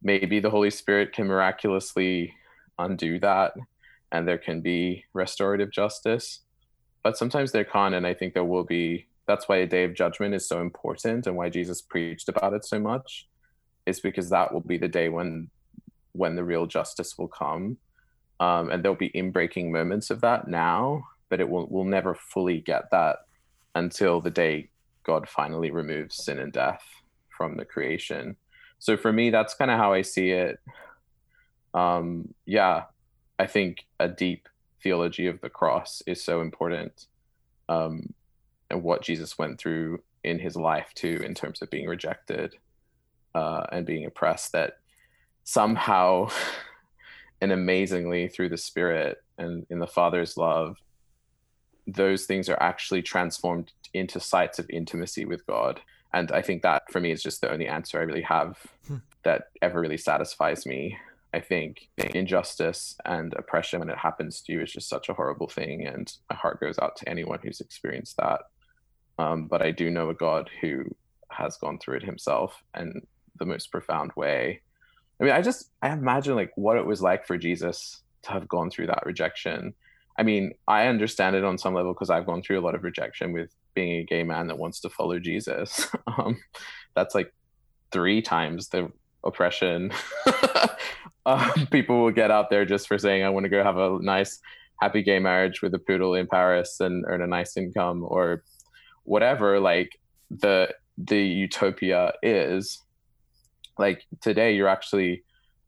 [0.02, 2.34] maybe the holy spirit can miraculously
[2.80, 3.54] undo that
[4.12, 6.42] and there can be restorative justice
[7.04, 9.94] but sometimes there can't and i think there will be that's why a day of
[9.94, 13.28] judgment is so important and why jesus preached about it so much
[13.86, 15.50] is because that will be the day when
[16.14, 17.78] when the real justice will come.
[18.40, 22.60] Um, and there'll be in-breaking moments of that now but it will we'll never fully
[22.60, 23.20] get that
[23.76, 24.70] until the day
[25.06, 26.84] god finally removes sin and death
[27.38, 28.36] from the creation.
[28.80, 30.60] So for me that's kind of how i see it.
[31.74, 32.86] Um, yeah
[33.42, 34.48] i think a deep
[34.84, 37.08] theology of the cross is so important
[37.70, 38.14] um,
[38.70, 42.56] and what jesus went through in his life too in terms of being rejected
[43.34, 44.74] uh, and being oppressed that
[45.44, 46.28] somehow
[47.42, 50.78] and amazingly through the spirit and in the father's love
[51.88, 55.82] those things are actually transformed into sites of intimacy with god
[56.14, 58.98] and i think that for me is just the only answer i really have Hmm.
[59.24, 60.98] that ever really satisfies me
[61.34, 65.48] i think injustice and oppression when it happens to you is just such a horrible
[65.48, 68.42] thing and my heart goes out to anyone who's experienced that
[69.18, 70.84] um, but i do know a god who
[71.30, 73.06] has gone through it himself and
[73.40, 74.62] the most profound way
[75.22, 78.48] I mean, I just I imagine like what it was like for Jesus to have
[78.48, 79.76] gone through that rejection.
[80.18, 82.84] I mean, I understand it on some level because I've gone through a lot of
[82.84, 85.88] rejection with being a gay man that wants to follow Jesus.
[86.08, 86.40] um,
[86.96, 87.34] that's like
[87.92, 88.92] three times the
[89.24, 89.92] oppression.
[91.26, 94.00] Uh, people will get out there just for saying I want to go have a
[94.02, 94.40] nice,
[94.82, 98.44] happy gay marriage with a poodle in Paris and earn a nice income or
[99.04, 99.60] whatever.
[99.60, 102.82] Like the the utopia is.
[103.78, 105.24] Like today you're actually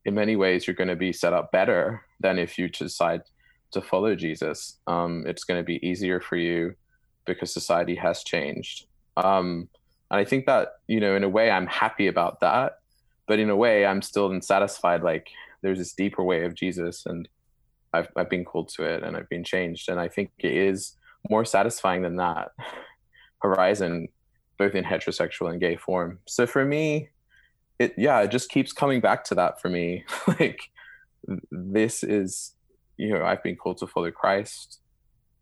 [0.06, 3.22] in many ways you're going to be set up better than if you decide
[3.72, 4.78] to follow jesus.
[4.86, 6.76] Um, it's going to be easier for you
[7.26, 8.86] because society has changed.
[9.18, 9.70] Um,
[10.14, 12.80] and i think that you know in a way i'm happy about that
[13.28, 15.30] but in a way i'm still unsatisfied like
[15.62, 17.28] there's this deeper way of jesus and
[17.96, 20.96] I've, I've been called to it and i've been changed and i think it is
[21.30, 22.52] more satisfying than that
[23.42, 24.08] horizon
[24.58, 27.10] both in heterosexual and gay form so for me
[27.80, 30.04] it yeah it just keeps coming back to that for me
[30.40, 30.62] like
[31.52, 32.54] this is
[32.98, 34.80] you know i've been called to follow christ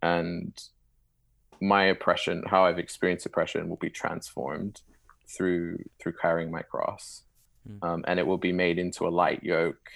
[0.02, 0.64] and
[1.62, 4.82] my oppression how i've experienced oppression will be transformed
[5.36, 7.24] through through carrying my cross.
[7.82, 9.90] Um, and it will be made into a light yoke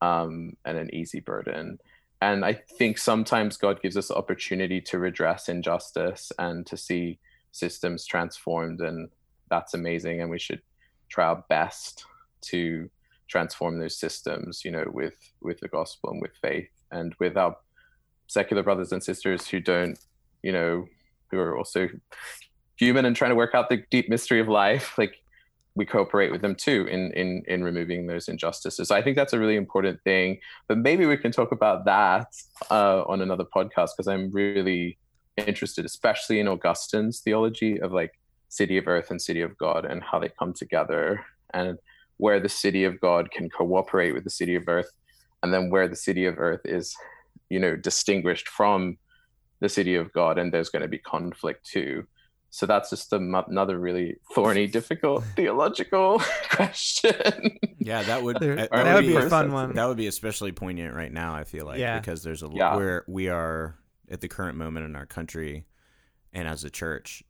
[0.00, 1.78] um, and an easy burden.
[2.20, 7.20] And i think sometimes god gives us opportunity to redress injustice and to see
[7.52, 9.08] systems transformed and
[9.48, 10.60] that's amazing and we should
[11.08, 12.04] try our best
[12.40, 12.90] to
[13.28, 17.56] transform those systems you know with with the gospel and with faith and with our
[18.26, 20.00] secular brothers and sisters who don't
[20.42, 20.88] you know
[21.30, 21.88] who are also
[22.78, 24.94] human and trying to work out the deep mystery of life.
[24.98, 25.20] Like
[25.78, 28.90] we cooperate with them too in in in removing those injustices.
[28.90, 32.26] I think that's a really important thing but maybe we can talk about that
[32.70, 34.98] uh, on another podcast because i'm really
[35.36, 38.12] interested especially in augustine's theology of like
[38.48, 41.78] city of earth and city of god and how they come together and
[42.16, 44.90] where the city of god can cooperate with the city of earth
[45.42, 46.94] and then where the city of earth is
[47.50, 48.98] you know distinguished from
[49.60, 52.04] the city of god and there's going to be conflict too
[52.50, 53.16] so that's just a,
[53.48, 59.16] another really thorny difficult theological question Yeah, that would There- that, that that would be
[59.16, 59.74] a fun one.
[59.74, 61.34] that would be especially poignant right now.
[61.34, 61.98] I feel like Yeah.
[61.98, 62.76] because there's a Yeah.
[62.76, 63.76] where we are
[64.10, 65.66] at the current moment in our country,
[66.32, 67.22] and as a church,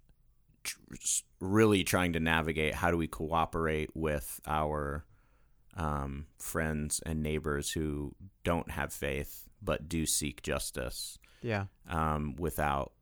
[0.62, 0.78] tr-
[1.40, 5.04] really trying to navigate how do we cooperate with our
[5.76, 11.64] um, friends and neighbors who don't have faith but do seek justice Yeah.
[11.88, 12.92] um, without,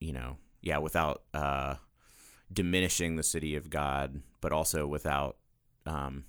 [0.00, 1.76] you know, yeah, without uh,
[2.52, 5.36] diminishing the city of God, but also without
[5.86, 6.24] um,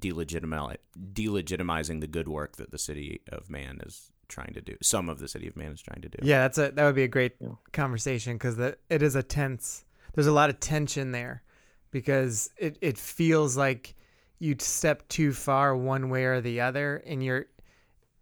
[0.00, 0.76] delegitimi-
[1.12, 4.74] delegitimizing the good work that the city of man is trying to do.
[4.82, 6.18] Some of the City of Man is trying to do.
[6.22, 7.48] Yeah, that's a that would be a great Yeah.
[7.72, 9.84] conversation because it is a tense.
[10.14, 11.42] There's a lot of tension there
[11.90, 13.94] because it it feels like
[14.38, 17.46] you step too far one way or the other, and you're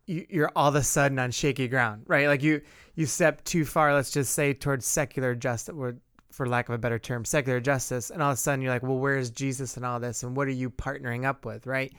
[0.07, 2.27] you, you're all of a sudden on shaky ground, right?
[2.29, 2.61] Like you
[2.95, 3.95] you step too far.
[3.95, 5.75] Let's just say towards secular justice,
[6.31, 8.83] for lack of a better term, secular justice, and all of a sudden you're like,
[8.83, 11.93] well, where's Jesus and all this, and what are you partnering up with, right?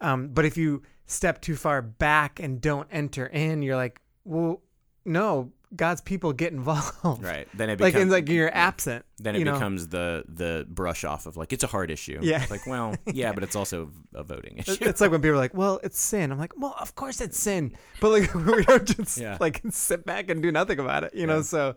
[0.00, 4.60] Um, but if you step too far back and don't enter in, you're like, well,
[5.04, 7.22] no, God's people get involved.
[7.24, 7.48] Right.
[7.54, 9.04] Then it becomes Like, becomes in, like you're absent.
[9.18, 9.54] then it you know?
[9.54, 12.18] becomes the the brush off of like it's a hard issue.
[12.22, 12.42] Yeah.
[12.42, 14.76] It's like well, yeah, but it's also a voting issue.
[14.80, 17.38] It's like when people are like, "Well, it's sin." I'm like, "Well, of course it's
[17.38, 19.36] sin," but like we don't just Yeah.
[19.40, 21.42] like sit back and do nothing about it, you know.
[21.42, 21.74] So,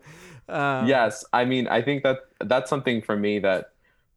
[0.48, 3.72] um, yes i mean i think that that's something for me that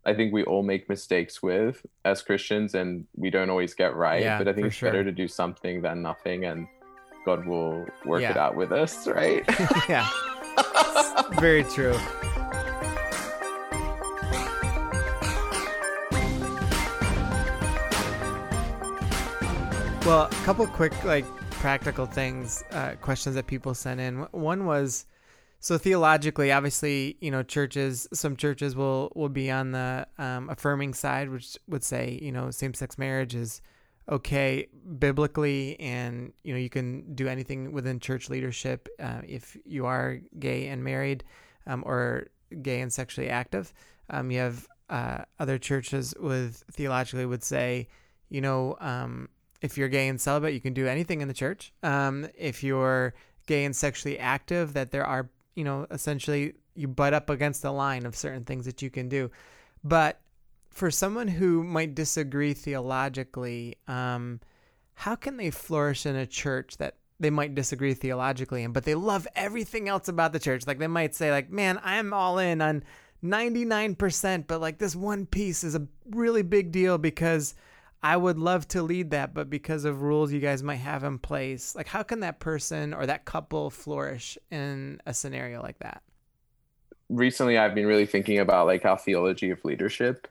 [0.06, 4.22] i think we all make mistakes with as christians and we don't always get right
[4.22, 4.92] Yeah, but i think it's sure.
[4.92, 6.68] better to do something than nothing and
[7.26, 9.44] god will work it out with us right
[9.90, 10.08] yeah,
[11.40, 11.96] very true.
[20.06, 24.22] Well, a couple quick like practical things, uh, questions that people sent in.
[24.32, 25.06] One was,
[25.60, 30.96] so theologically, obviously, you know, churches, some churches will will be on the um, affirming
[30.96, 33.62] side, which would say, you know, same sex marriage is
[34.10, 34.68] okay
[34.98, 40.20] biblically, and you know, you can do anything within church leadership uh, if you are
[40.40, 41.24] gay and married,
[41.68, 42.28] um, or
[42.62, 43.74] gay and sexually active.
[44.10, 47.88] Um, you have uh, other churches with theologically would say,
[48.30, 49.30] you know, um,
[49.62, 51.72] if you're gay and celibate, you can do anything in the church.
[51.84, 53.14] Um, if you're
[53.46, 57.72] gay and sexually active, that there are, you know, essentially you butt up against the
[57.72, 59.30] line of certain things that you can do.
[59.84, 60.20] But
[60.70, 64.40] for someone who might disagree theologically, um,
[64.96, 68.96] how can they flourish in a church that they might disagree theologically in, but they
[68.96, 70.68] love everything else about the church?
[70.68, 72.84] Like they might say, like, man, I'm all in on
[73.24, 77.56] 99%, but like this one piece is a really big deal because
[78.02, 81.20] I would love to lead that, but because of rules you guys might have in
[81.20, 86.02] place, like how can that person or that couple flourish in a scenario like that?
[87.10, 90.28] recently I've been really thinking about like our theology of leadership.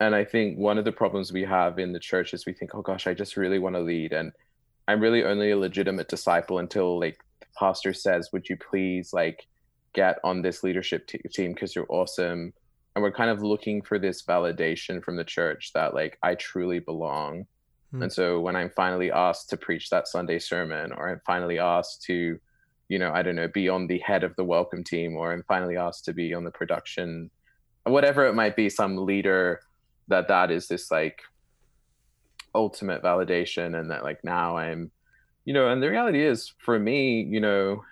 [0.00, 2.74] And I think one of the problems we have in the church is we think,
[2.74, 4.12] oh gosh, I just really want to lead.
[4.12, 4.32] And
[4.88, 9.46] I'm really only a legitimate disciple until like the pastor says, would you please like
[9.92, 12.52] get on this leadership t- team because you're awesome.
[12.94, 16.80] And we're kind of looking for this validation from the church that like I truly
[16.80, 17.46] belong.
[17.92, 18.02] Hmm.
[18.02, 22.02] And so when I'm finally asked to preach that Sunday sermon, or I'm finally asked
[22.04, 22.38] to
[22.88, 25.42] you know, I don't know, be on the head of the welcome team, or I'm
[25.48, 27.30] finally asked to be on the production,
[27.84, 29.60] whatever it might be, some leader
[30.08, 31.22] that that is this like
[32.54, 34.90] ultimate validation, and that like now I'm,
[35.44, 37.84] you know, and the reality is for me, you know,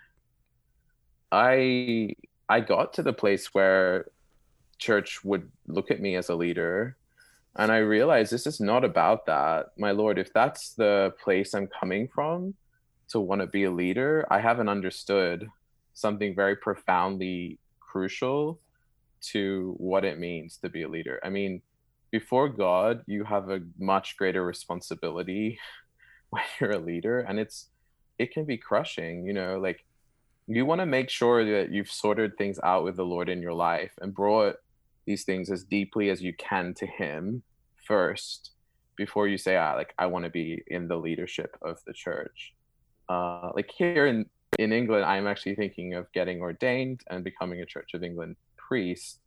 [1.31, 2.15] I
[2.49, 4.07] I got to the place where
[4.79, 6.97] church would look at me as a leader
[7.57, 9.73] and I realized this is not about that.
[9.77, 12.55] My Lord, if that's the place I'm coming from,
[13.09, 15.49] to want to be a leader, I haven't understood
[15.93, 18.59] something very profoundly crucial
[19.21, 21.21] to what it means to be a leader.
[21.23, 21.61] I mean,
[22.13, 25.59] before God, you have a much greater responsibility
[26.31, 27.69] when you're a leader, and it's
[28.19, 29.85] it can be crushing, you know, like
[30.47, 33.55] you want to make sure that you've sorted things out with the Lord in your
[33.55, 34.57] life and brought
[35.07, 37.43] these things as deeply as you can to him
[37.87, 38.51] first
[38.97, 42.55] before you say ah like I want to be in the leadership of the church.
[43.09, 44.27] Uh, like here in
[44.59, 49.21] in England, I'm actually thinking of getting ordained and becoming a Church of England priest,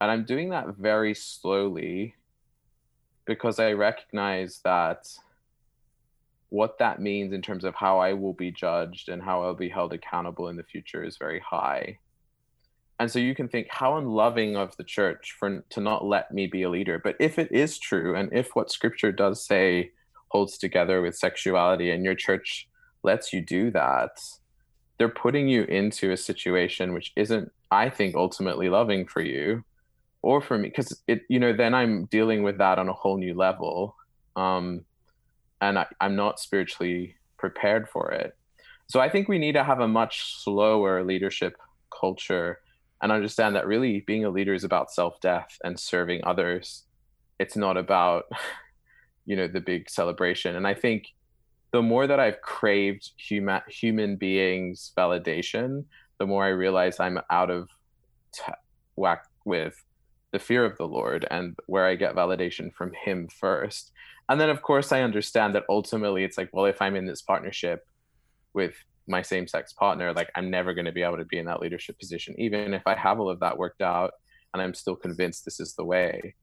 [0.00, 2.14] and I'm doing that very slowly
[3.28, 5.06] because I recognize that
[6.48, 9.68] what that means in terms of how I will be judged and how I'll be
[9.68, 11.98] held accountable in the future is very high.
[12.98, 16.46] And so you can think how unloving of the church for to not let me
[16.46, 16.98] be a leader.
[16.98, 19.90] But if it is true, and if what Scripture does say
[20.28, 22.66] holds together with sexuality, and your church
[23.02, 24.18] lets you do that,
[24.96, 29.64] they're putting you into a situation which isn't, I think, ultimately loving for you
[30.22, 30.68] or for me.
[30.68, 33.96] Because it, you know, then I'm dealing with that on a whole new level.
[34.36, 34.84] Um,
[35.60, 38.36] and I, I'm not spiritually prepared for it.
[38.88, 41.56] So I think we need to have a much slower leadership
[41.90, 42.60] culture
[43.02, 46.84] and understand that really being a leader is about self-death and serving others.
[47.38, 48.24] It's not about,
[49.26, 50.56] you know, the big celebration.
[50.56, 51.08] And I think
[51.70, 55.84] the more that I've craved human human beings validation,
[56.18, 57.68] the more I realize I'm out of
[58.32, 58.42] t-
[58.96, 59.74] whack with
[60.32, 63.92] the fear of the Lord and where I get validation from Him first.
[64.28, 67.22] And then, of course, I understand that ultimately it's like, well, if I'm in this
[67.22, 67.86] partnership
[68.52, 68.74] with
[69.08, 71.98] my same-sex partner like i'm never going to be able to be in that leadership
[71.98, 74.12] position even if i have all of that worked out
[74.52, 76.34] and i'm still convinced this is the way.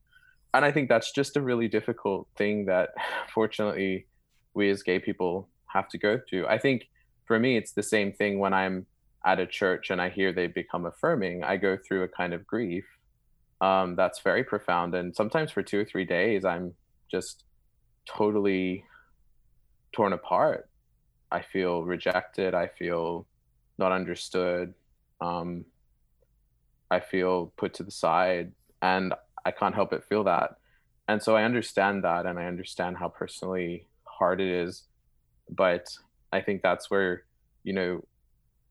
[0.52, 2.90] And i think that's just a really difficult thing that
[3.34, 4.06] fortunately
[4.54, 6.46] we as gay people have to go through.
[6.46, 6.88] I think
[7.26, 8.86] for me it's the same thing when i'm
[9.24, 12.46] at a church and i hear they become affirming i go through a kind of
[12.46, 12.84] grief
[13.60, 14.94] um, that's very profound.
[14.94, 16.74] And sometimes for two or three days i'm
[17.10, 17.44] just
[18.06, 18.84] totally
[19.92, 20.68] torn apart.
[21.30, 22.54] I feel rejected.
[22.54, 23.26] I feel
[23.78, 24.74] not understood.
[25.20, 25.64] Um,
[26.90, 29.12] i feel put to the side and
[29.44, 30.56] i can't help but feel that.
[31.08, 34.84] And so i understand that and i understand how personally hard it is
[35.50, 35.86] but
[36.32, 37.24] i think that's where
[37.64, 38.04] you know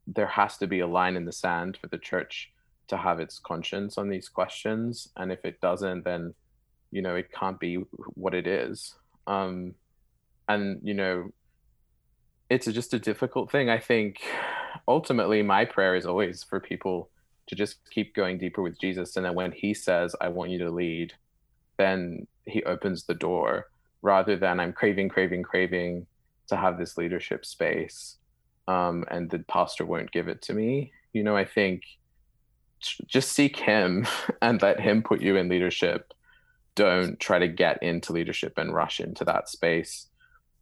[0.08, 2.52] there has to be a line in the sand for the church
[2.88, 6.34] to have its conscience on these questions and if it doesn't then
[6.92, 7.76] you know it can't be
[8.14, 8.96] what it is.
[9.28, 9.76] Um
[10.48, 11.30] and you know
[12.50, 13.70] it's just a difficult thing.
[13.70, 14.22] I think
[14.88, 17.10] ultimately my prayer is always for people
[17.48, 20.60] to just keep going deeper with jesus and then when he says i want you
[20.60, 21.14] to lead
[21.78, 23.68] then he opens the door
[24.02, 26.06] rather than i'm craving craving craving
[26.48, 28.18] to have this leadership space
[28.68, 30.92] um, and the pastor won't give it to me.
[31.14, 31.84] You know i think
[33.08, 34.08] just seek him
[34.42, 36.14] and let him put you in leadership.
[36.76, 40.08] Don't try to get into leadership and rush into that space.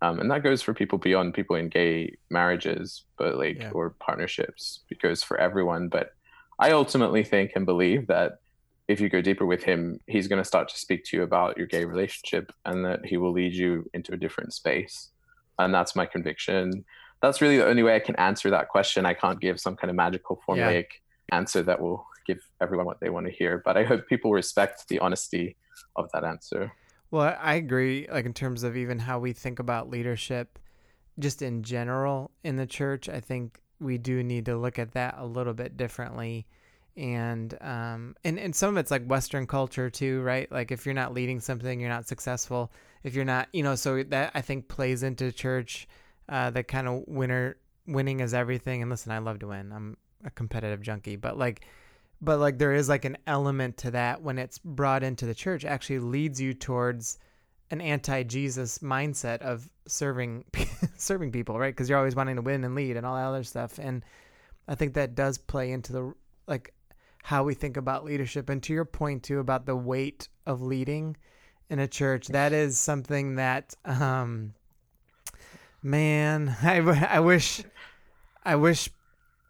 [0.02, 3.72] Um, and that goes for people beyond people in gay marriages but like Yeah.
[3.72, 4.82] or partnerships.
[4.90, 5.88] It goes for everyone.
[5.88, 6.14] But
[6.60, 8.40] i ultimately think and believe that
[8.88, 11.58] if you go deeper with him he's going to start to speak to you about
[11.58, 15.10] your gay relationship and that he will lead you into a different space.
[15.58, 16.86] And that's my conviction.
[17.22, 19.06] That's really the only way i can answer that question.
[19.06, 20.88] I can't give some kind of magical formulaic
[21.32, 24.88] answer that will give everyone what they want to hear but i hope people respect
[24.88, 25.56] the honesty
[25.96, 26.72] of that answer
[27.12, 28.08] Well, I agree.
[28.12, 30.58] Like in terms of even how we think about leadership,
[31.20, 35.16] just in general in the church, I think we do need to look at that
[35.20, 36.48] a little bit differently.
[36.98, 40.52] And um, and and some of it's like Western culture too, right?
[40.52, 42.72] Like if you're not leading something, you're not successful.
[43.04, 45.88] If you're not, you know, so that I think plays into church.
[46.28, 48.82] Uh, the kind of winner winning is everything.
[48.82, 49.72] And listen, I love to win.
[49.72, 51.66] I'm a competitive junkie, but like
[52.24, 55.66] but like there is like an element to that when it's brought into the church
[55.66, 57.20] actually leads you towards
[57.70, 60.46] an anti-jesus mindset of serving
[60.98, 61.74] serving people right?
[61.74, 63.78] Because you're always wanting to win and lead and all that other stuff.
[63.78, 64.04] And
[64.68, 66.14] i think that does play into the
[66.48, 66.74] like
[67.24, 68.50] how we think about leadership.
[68.50, 71.18] And to your point too about the weight of leading
[71.70, 74.54] in a church that is something that um
[75.82, 77.64] man I wish
[78.46, 78.90] i wish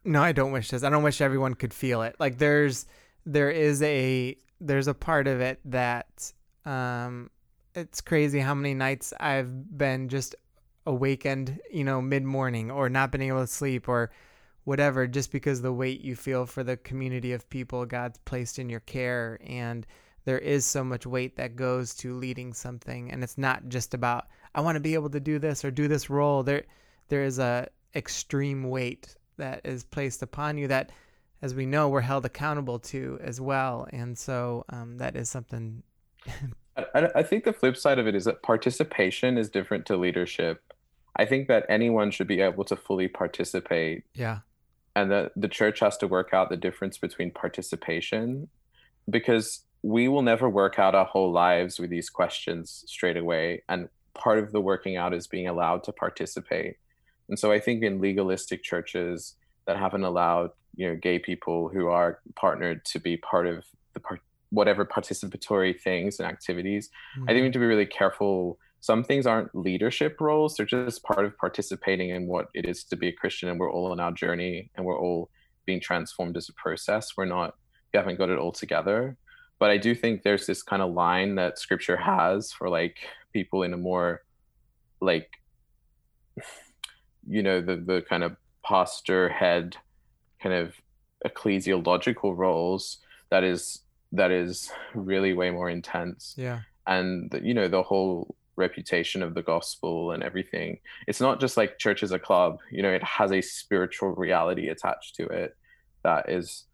[0.06, 0.84] no i don't wish this.
[0.84, 2.16] I don't wish everyone could feel it.
[2.20, 2.86] Like there's
[3.26, 6.32] there is a there's a part of it that
[6.66, 7.30] um
[7.76, 10.36] it's crazy how many nights i've been just
[10.86, 14.12] awakened you know mid-morning or not been able to sleep or
[14.66, 18.70] whatever just because the weight you feel for the community of people god's placed in
[18.70, 19.40] your care.
[19.46, 19.86] And
[20.26, 23.12] there is so much weight that goes to leading something.
[23.12, 25.88] And it's not just about i want to be able to do this or do
[25.88, 26.44] this role.
[26.44, 26.64] There
[27.10, 30.92] there is a extreme weight that is placed upon you that
[31.42, 33.88] as we know we're held accountable to as well.
[33.92, 35.84] And so um, that is something
[36.78, 40.74] I, I think the flip side of it is that participation is different to leadership.
[41.16, 44.04] I think that anyone should be able to fully participate.
[44.16, 44.40] Yeah.
[44.96, 48.48] And that the church has to work out the difference between participation
[49.10, 53.64] because we will never work out our whole lives with these questions straight away.
[53.68, 56.78] And part of the working out is being allowed to participate
[57.34, 59.34] and so i think in legalistic churches
[59.66, 63.66] that haven't allowed you know gay people who are partnered to be part of
[63.96, 64.22] the part
[64.52, 67.44] whatever participatory things and activities i think we mm-hmm.
[67.46, 68.60] need to be really careful.
[68.82, 72.96] Some things aren't leadership roles they're just part of participating in what it is to
[72.96, 75.32] be a christian and we're all on our journey and we're all
[75.66, 77.16] being transformed as a process.
[77.18, 77.56] We're not
[77.94, 79.18] we haven't got it all together.
[79.58, 82.98] But i do think there's this kind of line that scripture has for like
[83.32, 84.22] people in a more
[85.00, 85.30] like
[87.28, 89.78] you know the the kind of pastor head
[90.42, 90.76] kind of
[91.26, 93.00] ecclesiological roles
[93.30, 93.80] that is
[94.12, 96.36] that is really way more intense.
[96.38, 96.60] Yeah.
[96.86, 100.80] And the, you know the whole reputation of the gospel and everything.
[101.08, 104.70] It's not just like church as a club you know it has a spiritual reality
[104.70, 105.56] attached to it
[106.04, 106.66] that is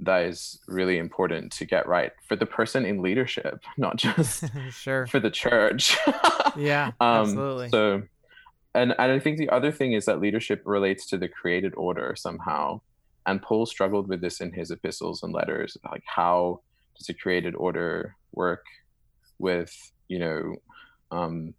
[0.00, 5.06] that is really important to get right for the person in leadership not just sure.
[5.06, 5.96] for the church.
[6.54, 7.70] Yeah um absolutely.
[7.70, 8.02] so
[8.74, 12.14] and and i think the other thing is that leadership relates to the created order
[12.16, 12.80] somehow.
[13.24, 16.60] And paul struggled with this in his epistles and letters like how
[16.96, 18.64] does a created order work
[19.38, 19.72] with
[20.08, 20.56] you know
[21.10, 21.54] um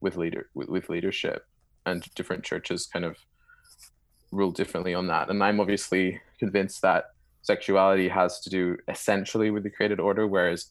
[0.00, 1.46] with leader with, with leadership?
[1.84, 3.16] And different churches kind of
[4.32, 5.30] rule differently on that.
[5.30, 7.04] And I'm obviously convinced that
[7.42, 10.70] sexuality has to do essentially with the created order, whereas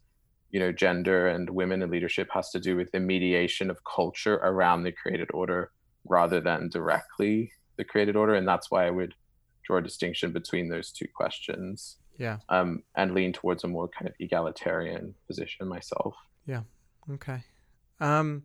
[0.52, 4.36] you know gender and women in leadership has to do with the mediation of culture
[4.36, 5.72] around the created order
[6.06, 8.36] rather than directly the created order.
[8.36, 9.14] And that's why I would
[9.64, 11.97] draw a distinction between those two questions.
[12.18, 12.38] Yeah.
[12.49, 16.16] Um, and lean towards a more kind of egalitarian position myself.
[16.47, 16.62] Yeah.
[17.12, 17.43] Okay.
[17.99, 18.43] Um,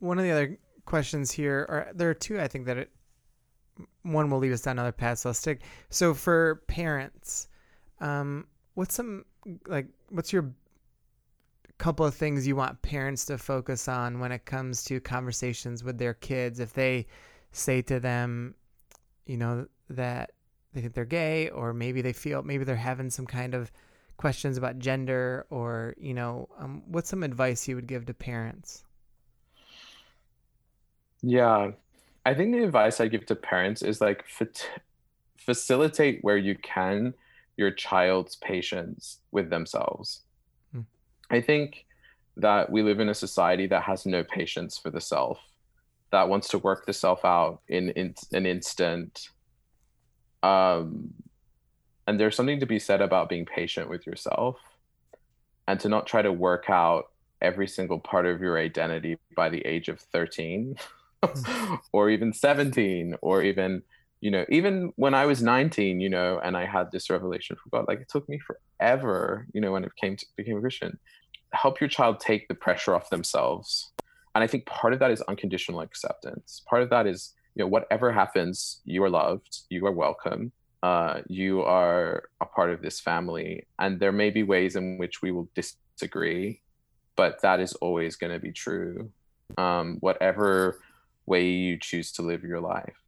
[0.00, 2.90] one of the other questions here are there are two I think that it
[4.02, 7.48] one will lead us down another path so I'll stick so for parents
[8.00, 9.24] um what's some
[9.66, 10.54] like what's your
[11.78, 15.98] couple of things you want parents to focus on when it comes to conversations with
[15.98, 16.60] their kids.
[16.60, 17.06] If they
[17.52, 18.54] say to them
[19.26, 20.32] you know that
[20.72, 23.70] they think they're gay or maybe they feel maybe they're having some kind of
[24.16, 28.84] questions about gender or you know um, what's some advice you would give to parents?
[31.22, 31.72] Yeah.
[32.24, 34.24] I think the advice i give to parents is like
[35.36, 37.14] facilitate where you can
[37.56, 40.22] your child's patience with themselves.
[41.30, 41.84] I think
[42.36, 45.38] that we live in a society that has no patience for the self
[46.12, 49.28] that wants to work the self out in, in an instant.
[50.42, 51.14] Um
[52.06, 54.58] and there's something to be said about being patient with yourself
[55.66, 57.06] and to not try to work out
[57.42, 60.76] every single part of your identity by the age of 13
[61.92, 63.82] or even 17 or even
[64.26, 67.70] you know even when i was 19 you know and i had this revelation from
[67.72, 70.98] god like it took me forever you know when it came to became a christian
[71.52, 73.92] help your child take the pressure off themselves.
[74.34, 76.62] And i think part of that is unconditional acceptance.
[76.68, 80.52] Part of that is you know whatever happens you are loved you are welcome
[80.82, 83.66] uh, you are a part of this family.
[83.78, 86.60] And there may be ways in which we will disagree
[87.16, 89.10] but that is always going to be true
[89.56, 90.78] um, whatever
[91.24, 93.05] way you choose to live your life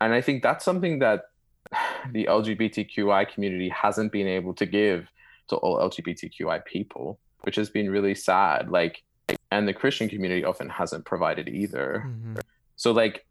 [0.00, 1.24] and i think that's something that
[2.12, 5.08] the lgbtqi community hasn't been able to give
[5.48, 8.68] to all lgbtqi people which has been really sad.
[8.70, 9.02] Like
[9.50, 12.04] and the christian community often hasn't provided either.
[12.06, 12.36] Mm-hmm.
[12.76, 13.24] so like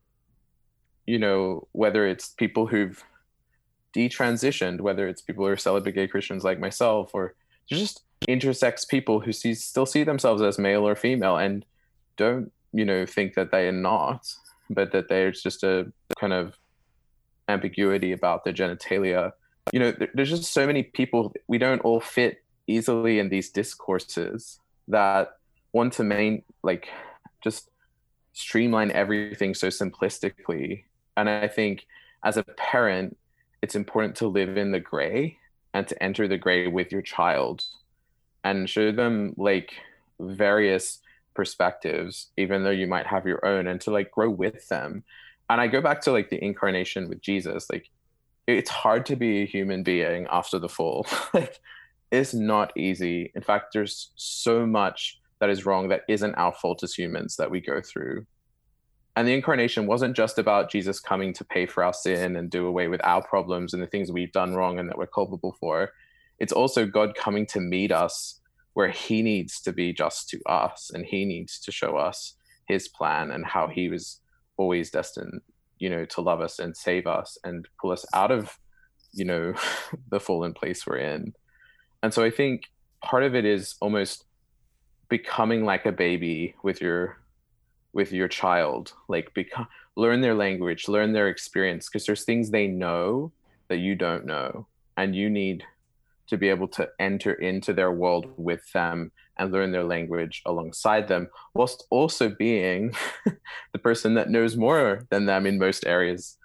[1.06, 3.04] you know whether it's people who've
[3.96, 7.36] detransitioned, whether it's people who are celibate gay Christians like myself, or
[7.68, 11.66] just intersex people who see, still see themselves as male or female and
[12.18, 14.32] don't, you know, think that they are not,
[14.70, 16.56] but that there's just a kind of
[17.48, 19.32] ambiguity about their genitalia.
[19.72, 24.60] You know, there's just so many people, we don't all fit easily in these discourses
[24.88, 25.38] that
[25.74, 26.88] want to main, like,
[27.44, 27.70] just
[28.34, 30.84] streamline everything so simplistically.
[31.18, 31.86] And I think
[32.24, 33.18] as a parent,
[33.62, 35.38] it's important to live in the gray
[35.74, 37.64] and to enter the gray with your child
[38.44, 39.74] and show them like
[40.20, 41.00] various
[41.40, 45.04] perspectives even though you might have your own and to like grow with them.
[45.50, 47.90] And i go back to like the incarnation with jesus like
[48.58, 51.06] it's hard to be a human being after the fall.
[51.34, 51.60] Like
[52.12, 53.32] it's not easy.
[53.36, 57.52] In fact there's so much that is wrong that isn't our fault as humans that
[57.52, 58.26] we go through.
[59.16, 62.66] And the incarnation wasn't just about Jesus coming to pay for our sin and do
[62.66, 65.92] away with our problems and the things we've done wrong and that we're culpable for.
[66.40, 68.39] It's also God coming to meet us
[68.80, 72.88] where he needs to be just to us and he needs to show us his
[72.88, 74.22] plan and how he was
[74.56, 75.42] always destined,
[75.80, 78.58] you know, to love us and save us and pull us out of,
[79.12, 79.54] you know,
[80.10, 81.34] the fallen place we're in.
[82.02, 82.72] And so I think
[83.04, 84.24] part of it is almost
[85.10, 87.18] becoming like a baby with your
[87.92, 89.68] with your child like become
[89.98, 93.32] learn their language learn their experience because there's things they know
[93.68, 95.66] that you don't know and you need
[96.30, 101.08] to be able to enter into their world with them and learn their language alongside
[101.08, 102.94] them whilst also being
[103.74, 106.38] the person that knows more than them in most areas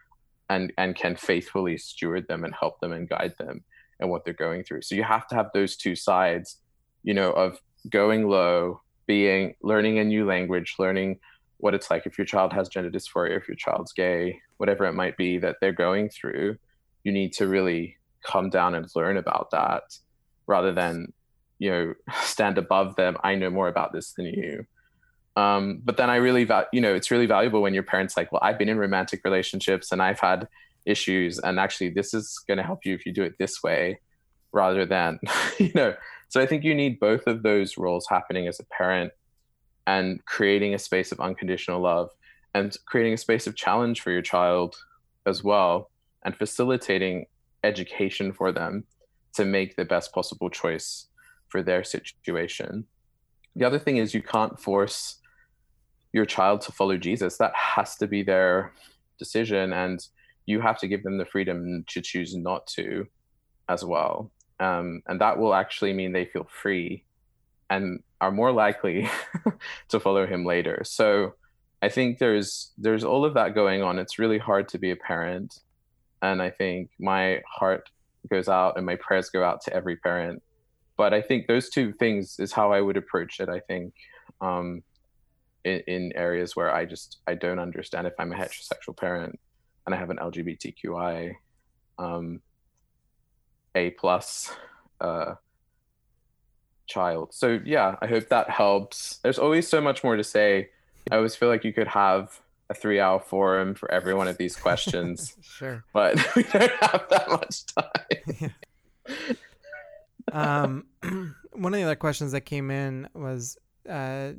[0.50, 3.64] and and can faithfully steward them and help them and guide them
[4.00, 4.82] and what they're going through.
[4.82, 6.58] So you have to have those two sides
[7.02, 7.58] you know of
[7.90, 11.18] going low being learning a new language learning
[11.58, 14.92] what it's like if your child has gender dysphoria, if your child's gay, whatever it
[14.92, 16.56] might be that they're going through,
[17.04, 19.82] you need to really come down and learn about that
[20.46, 21.12] rather than,
[21.58, 23.16] you know, stand above them.
[23.22, 24.66] I know more about this than you.
[25.36, 28.30] Um, but then I really, val- you know, it's really valuable when your parents like,
[28.30, 30.48] well, I've been in romantic relationships and I've had
[30.86, 34.00] issues, and actually, this is going to help you if you do it this way,
[34.52, 35.18] rather than,
[35.58, 35.94] you know.
[36.28, 39.12] So I think you need both of those roles happening as a parent
[39.86, 42.10] and creating a space of unconditional love
[42.54, 44.76] and creating a space of challenge for your child
[45.26, 45.90] as well
[46.24, 47.26] and facilitating
[47.64, 48.84] education for them
[49.34, 51.08] to make the best possible choice
[51.48, 52.84] for their situation.
[53.56, 55.16] The other thing is you can't force
[56.12, 57.36] your child to follow Jesus.
[57.38, 58.72] That has to be their
[59.18, 60.06] decision and
[60.46, 63.06] you have to give them the freedom to choose not to
[63.68, 64.30] as well.
[64.60, 67.04] Um, and that will actually mean they feel free
[67.70, 69.08] and are more likely
[69.88, 70.82] to follow him later.
[70.84, 71.34] So
[71.82, 73.98] I think there's there's all of that going on.
[73.98, 75.60] It's really hard to be a parent.
[76.24, 77.90] And I think my heart
[78.30, 80.42] goes out and my prayers go out to every parent.
[80.96, 83.48] But I think those two things is how I would approach it.
[83.50, 83.92] I think
[84.40, 84.82] um,
[85.64, 89.38] in, in areas where I just I don't understand if I'm a heterosexual parent
[89.84, 91.34] and I have an LGBTQI
[91.98, 92.40] um,
[93.74, 94.50] A plus
[95.00, 95.34] uh,
[96.86, 97.34] child.
[97.34, 99.18] So yeah, I hope that helps.
[99.22, 100.70] There's always so much more to say.
[101.10, 102.40] I always feel like you could have
[102.70, 105.36] a three hour forum for every one of these questions.
[105.42, 105.84] sure.
[105.92, 108.54] But we don't have that much time.
[110.32, 110.86] um,
[111.52, 113.58] one of the other questions that came in was
[113.88, 114.32] uh,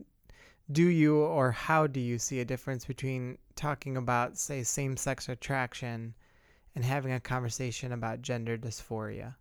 [0.72, 5.30] Do you or how do you see a difference between talking about, say, same sex
[5.30, 6.16] attraction
[6.76, 9.36] and having a conversation about gender dysphoria?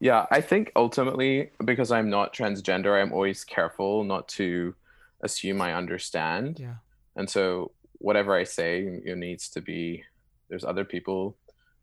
[0.00, 4.74] Yeah, I think ultimately, because I'm not transgender, I'm always careful not to
[5.22, 6.58] assume I understand.
[6.60, 6.74] Yeah.
[7.16, 10.04] And so whatever I say it needs to be
[10.48, 11.36] there's other people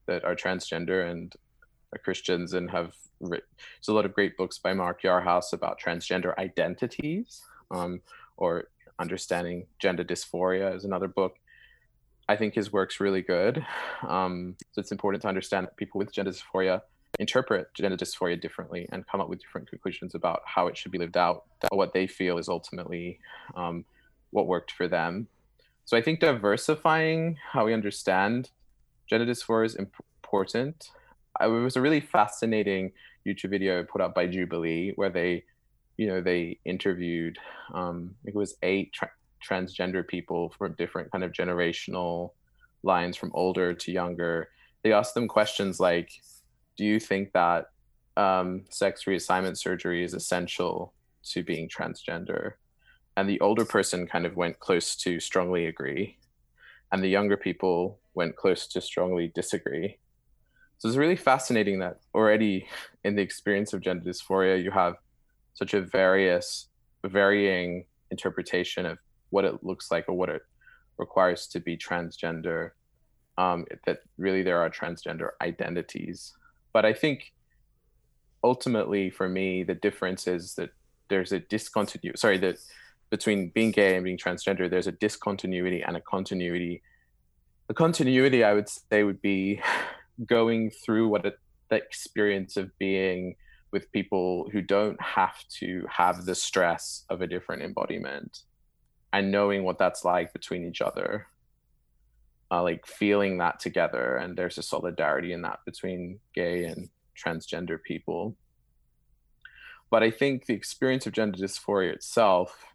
[0.06, 1.34] that are transgender and
[1.94, 5.80] are Christians and have written there's a lot of great books by Mark Yarhouse about
[5.80, 8.02] transgender identities um,
[8.38, 8.66] or
[9.00, 11.38] understanding gender dysphoria is another book.
[12.30, 13.66] I think his work's really good.
[14.08, 16.82] Um, so it's important to understand that people with gender dysphoria
[17.20, 20.98] interpret gender dysphoria differently and come up with different conclusions about how it should be
[20.98, 23.20] lived out or what they feel is ultimately
[23.56, 23.84] um,
[24.32, 25.28] what worked for them.
[25.86, 28.50] So I think diversifying how we understand
[29.10, 30.90] gender dysphoria is important.
[31.42, 32.92] It was a really fascinating
[33.28, 35.44] YouTube video put up by Jubilee where they,
[35.98, 37.38] you know, they interviewed,
[37.74, 39.12] um, it was eight tra-
[39.46, 42.32] transgender people from different kind of generational
[42.84, 44.50] lines from older to younger.
[44.84, 46.10] They asked them questions like,
[46.78, 47.70] do you think that
[48.18, 50.94] um, sex reassignment surgery is essential
[51.26, 52.54] to being transgender?
[53.22, 56.17] And the older person kind of went close to strongly agree,
[56.91, 59.99] and the younger people went close to strongly disagree.
[60.80, 62.67] So it's really fascinating that already
[63.03, 64.95] in the experience of gender dysphoria, you have
[65.53, 66.69] such a various,
[67.05, 68.97] varying interpretation of
[69.30, 70.41] what it looks like or what it
[70.97, 72.72] requires to be transgender.
[73.38, 76.34] Um, that really there are transgender identities
[76.74, 77.34] but I think
[78.43, 80.72] ultimately for me, the difference is that
[81.09, 82.17] there's a discontinuity.
[82.17, 82.57] Sorry, that
[83.12, 86.82] between being gay and being transgender, there's a discontinuity and a continuity.
[87.68, 89.62] The continuity, I would say, would be
[90.26, 91.38] going through what it,
[91.70, 93.36] the experience of being
[93.72, 98.39] with people who don't have to have the stress of a different embodiment
[99.14, 101.28] and knowing what that's like between each other
[102.51, 107.82] uh, like feeling that together and there's a solidarity in that between gay and transgender
[107.82, 108.36] people
[109.89, 112.66] but i think the experience of gender dysphoria itself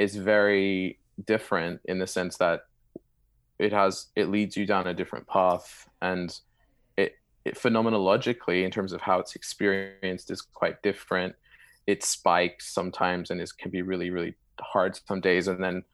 [0.00, 2.62] is very different in the sense that
[3.58, 5.86] it has it leads you down a different path.
[6.00, 6.34] And
[6.96, 11.34] it, it phenomenologically in terms of how it's experienced is quite different.
[11.86, 15.84] It spikes sometimes and it can be really really hard some days and then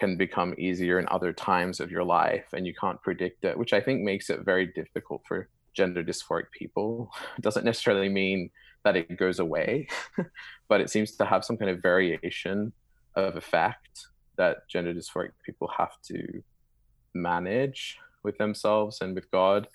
[0.00, 3.72] can become easier in other times of your life and you can't predict it which
[3.72, 7.10] i think makes it very difficult for gender dysphoric people.
[7.38, 8.50] It doesn't necessarily mean
[8.84, 9.88] that it goes away
[10.68, 12.72] but it seems to have some kind of variation
[13.16, 14.06] of effect
[14.36, 16.42] that gender dysphoric people have to
[17.14, 19.68] manage with themselves and with god.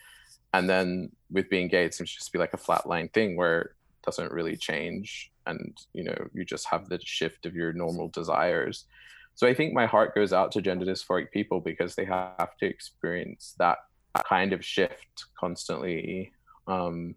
[0.53, 3.61] And then with being gay it seems to just be like a flatline thing where
[3.61, 3.71] it
[4.05, 5.31] doesn't really change.
[5.45, 8.85] And you know you just have the shift of your normal desires.
[9.35, 12.65] So I think my heart goes out to gender dysphoric people because they have to
[12.65, 13.77] experience that
[14.25, 16.31] kind of shift constantly
[16.67, 17.15] um,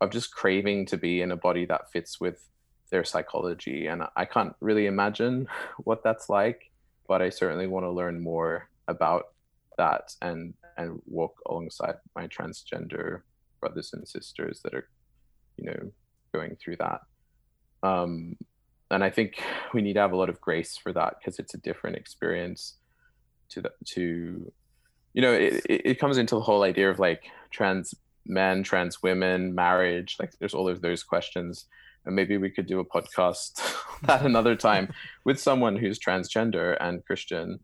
[0.00, 2.48] of just craving to be in a body that fits with
[2.92, 3.88] their psychology.
[3.88, 6.70] And I can't really imagine what that's like,
[7.08, 9.24] but I certainly want to learn more about
[9.78, 13.22] that and and walk alongside my transgender
[13.60, 14.88] brothers and sisters that are,
[15.56, 15.92] you know,
[16.32, 17.00] going through that.
[17.82, 18.36] Um,
[18.90, 19.42] and I think
[19.74, 22.76] we need to have a lot of grace for that because it's a different experience
[23.50, 24.52] to the to
[25.12, 29.54] you know it, it comes into the whole idea of like trans men trans women
[29.54, 31.66] marriage like there's all of those questions
[32.04, 33.60] and maybe we could do a podcast
[34.08, 34.92] at another time
[35.24, 37.58] with someone who's transgender and christian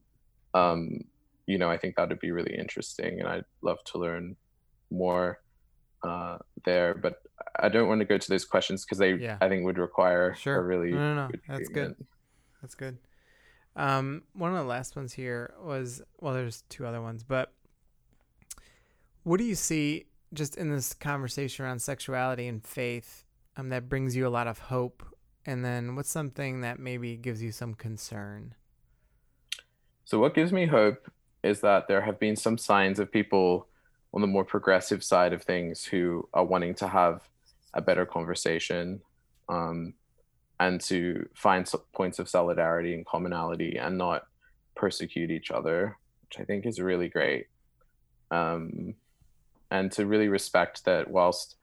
[0.54, 1.00] um
[1.46, 4.36] you know i think that would be really interesting and i'd love to learn
[4.90, 5.40] more
[6.04, 7.22] uh, there, but
[7.58, 9.36] I don't want to go to those questions because they, Yeah.
[9.40, 10.56] I think, would require Sure.
[10.58, 11.28] a really No, no, no.
[11.28, 11.96] good That's good.
[12.62, 12.98] That's good.
[13.74, 17.52] Um, one of the last ones here was well, there's two other ones, but
[19.24, 23.24] What do you see just in this conversation around sexuality and faith
[23.58, 25.02] um, that brings you a lot of hope?
[25.44, 28.54] And then what's something that maybe gives you some concern?
[30.04, 31.10] So, what gives me hope
[31.42, 33.66] is that there have been some signs of people
[34.14, 37.28] on the more progressive side of things who are wanting to have
[37.74, 39.00] a better conversation
[39.48, 39.94] um,
[40.58, 44.26] and to find points of solidarity and commonality and not
[44.74, 47.46] persecute each other, which I think is really great.
[48.30, 48.94] Um,
[49.70, 51.56] and to really respect that whilst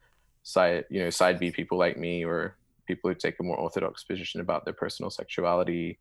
[0.46, 2.56] side you know side B people like me or
[2.88, 5.98] people who take a more orthodox position about their personal sexuality,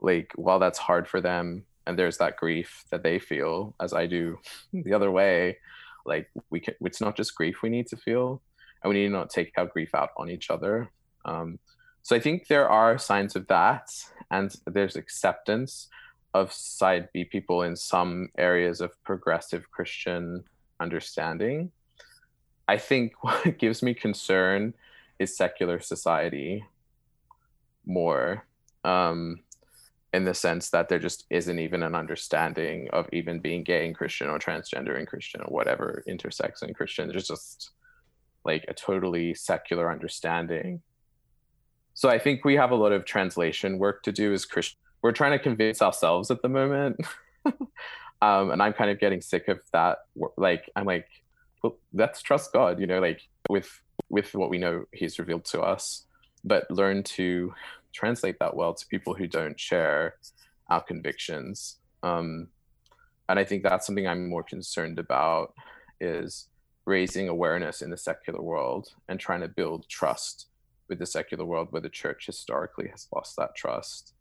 [0.00, 4.06] like while that's hard for them and there's that grief that they feel as I
[4.06, 4.38] do
[4.72, 5.58] the other way,
[6.06, 8.40] like we can it's not just grief we need to feel
[8.82, 10.88] and we need to not take our grief out on each other.
[11.24, 11.58] Um,
[12.02, 13.90] so I think there are signs of that,
[14.30, 15.88] and there's acceptance
[16.34, 20.44] of side B people in some areas of progressive Christian
[20.78, 21.72] understanding.
[22.68, 24.74] I think what gives me concern
[25.18, 26.64] is secular society
[27.86, 28.44] more,
[28.84, 29.40] um,
[30.12, 33.94] in the sense that there just isn't even an understanding of even being gay and
[33.94, 37.08] Christian or transgender and Christian or whatever intersex and Christian.
[37.08, 37.70] There's just
[38.44, 40.80] like a totally secular understanding.
[41.94, 44.78] So I think we have a lot of translation work to do as Christian.
[45.02, 47.00] We're trying to convince ourselves at the moment.
[47.44, 49.98] um, and I'm kind of getting sick of that.
[50.36, 51.08] Like, I'm like,
[51.62, 55.60] well, let's trust God, you know, like with with what we know He's revealed to
[55.60, 56.04] us,
[56.44, 57.54] but learn to
[57.92, 60.14] translate that well to people who don't share
[60.68, 61.78] our convictions.
[62.02, 62.48] Um,
[63.28, 65.54] and I think that's something I'm more concerned about
[66.00, 66.48] is
[66.84, 70.46] raising awareness in the secular world and trying to build trust
[70.88, 74.14] with the secular world where the church historically has lost that trust.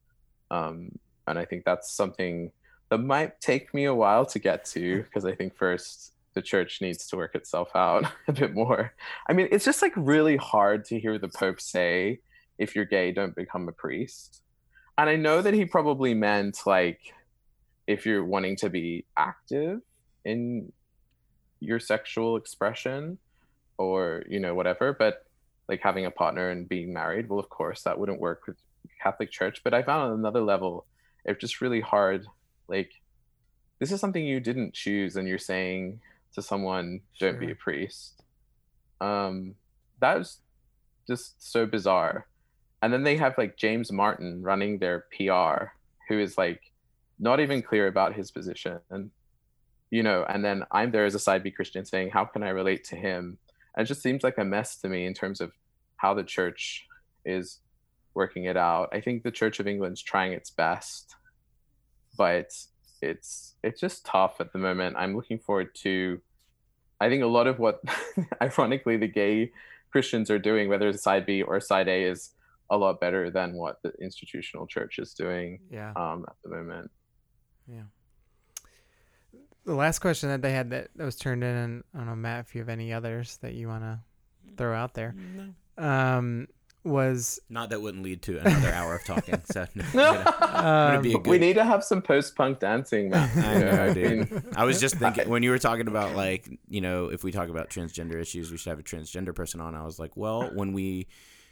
[0.50, 2.52] Um, and I think that's something
[2.90, 6.82] that might take me a while to get to because I think first the church
[6.82, 8.94] needs to work itself out a bit more.
[9.28, 12.20] I mean, it's just like really hard to hear the Pope say,
[12.58, 14.42] if you're gay, don't become a priest.
[14.98, 17.00] And I know that he probably meant like
[17.88, 19.82] if you're wanting to be active
[20.24, 20.72] in
[21.60, 23.18] your sexual expression
[23.78, 25.26] or you know whatever but
[25.68, 28.58] like having a partner and being married well of course that wouldn't work with
[29.02, 30.86] catholic church but i found on another level
[31.26, 32.26] it's just really hard
[32.68, 32.92] like
[33.80, 36.00] this is something you didn't choose and you're saying
[36.36, 38.22] to someone don't be a priest
[39.02, 39.56] um
[40.00, 40.40] that was
[41.08, 42.28] just so bizarre
[42.82, 45.72] and then they have like james martin running their pr
[46.08, 46.62] who is like
[47.20, 49.10] not even clear about his position and
[49.96, 52.50] you know, and then I'm there as a side B Christian saying, how can I
[52.50, 53.38] relate to him?
[53.76, 55.52] And it just seems like a mess to me in terms of
[55.96, 56.86] how the church
[57.24, 57.60] is
[58.14, 58.90] working it out.
[58.92, 61.16] I think the Church of England's trying its best,
[62.18, 62.52] but
[63.02, 64.96] it's it's just tough at the moment.
[64.98, 66.22] I'm looking forward to
[67.00, 67.82] I think a lot of what
[68.42, 69.52] ironically the gay
[69.92, 72.32] Christians are doing, whether it's side B or side A, is
[72.70, 75.94] a lot better than what the institutional church is doing yeah.
[75.96, 76.90] um, at the moment.
[77.68, 77.84] Yeah
[79.66, 82.16] the last question that they had that, that was turned in, and I don't know,
[82.16, 84.00] Matt, if you have any others that you want to
[84.58, 85.16] throw out there,
[85.78, 85.84] no.
[85.84, 86.48] um,
[86.86, 89.42] was not that wouldn't lead to another hour of talking.
[89.46, 91.28] So no, um, good...
[91.28, 93.10] we need to have some post punk dancing.
[93.10, 93.36] Matt.
[93.36, 94.46] I know, dude.
[94.56, 97.50] I was just thinking when you were talking about like you know if we talk
[97.50, 99.76] about transgender issues, we should have a transgender person on.
[99.76, 101.08] I was like, well, when we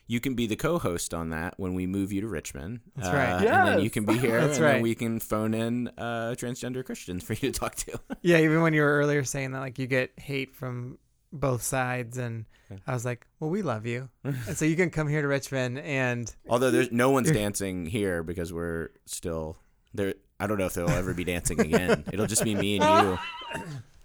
[0.08, 2.82] you can be the co-host on that when we move you to Richmond.
[2.96, 3.42] That's uh, right.
[3.42, 3.56] Yes.
[3.56, 4.42] And then you can be here.
[4.46, 4.74] That's and right.
[4.74, 8.00] Then we can phone in uh, transgender Christians for you to talk to.
[8.22, 10.98] yeah, even when you were earlier saying that, like you get hate from
[11.34, 12.46] both sides, and
[12.88, 15.80] I was like, well, we love you, and so you can come here to Richmond.
[15.80, 19.58] And although there's no one's dancing here because we're still
[19.94, 20.14] there.
[20.40, 22.04] I don't know if they'll ever be dancing again.
[22.12, 23.20] It'll just be me and you.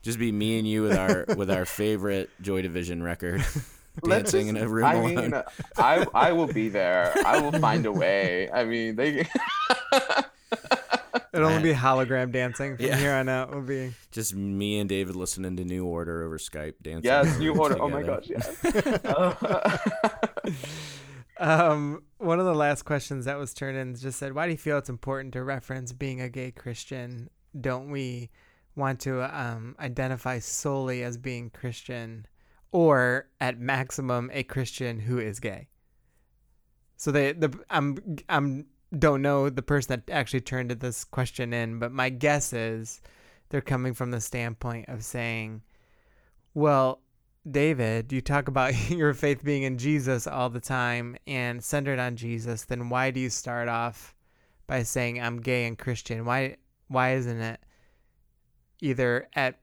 [0.01, 3.45] Just be me and you with our with our favorite Joy Division record
[4.07, 5.15] dancing just, in a room I alone.
[5.17, 5.43] Mean,
[5.77, 7.13] I I will be there.
[7.27, 8.49] I will find a way.
[8.51, 9.27] I mean, they.
[11.33, 12.97] It'll only be hologram dancing from yeah.
[12.97, 13.55] here on out.
[13.55, 17.05] Will be just me and David listening to New Order over Skype dancing.
[17.05, 17.81] Yes, New Order.
[17.81, 18.65] Oh my gosh, yes.
[21.39, 24.59] um, one of the last questions that was turned in just said, "Why do you
[24.59, 27.31] feel it's important to reference being a gay Christian?
[27.59, 28.31] Don't we
[28.77, 32.27] want to um, identify solely as being Christian?"
[32.73, 35.69] or at maximum a Christian who is gay.
[36.97, 38.67] So they the I'm I'm
[38.97, 43.01] don't know the person that actually turned this question in, but my guess is
[43.49, 45.63] they're coming from the standpoint of saying,
[46.55, 47.01] well,
[47.49, 52.17] David, you talk about your faith being in Jesus all the time and centered on
[52.17, 54.15] Jesus, then why do you start off
[54.67, 56.25] by saying I'm gay and Christian?
[56.25, 56.57] Why
[56.89, 57.61] why isn't it
[58.81, 59.59] either at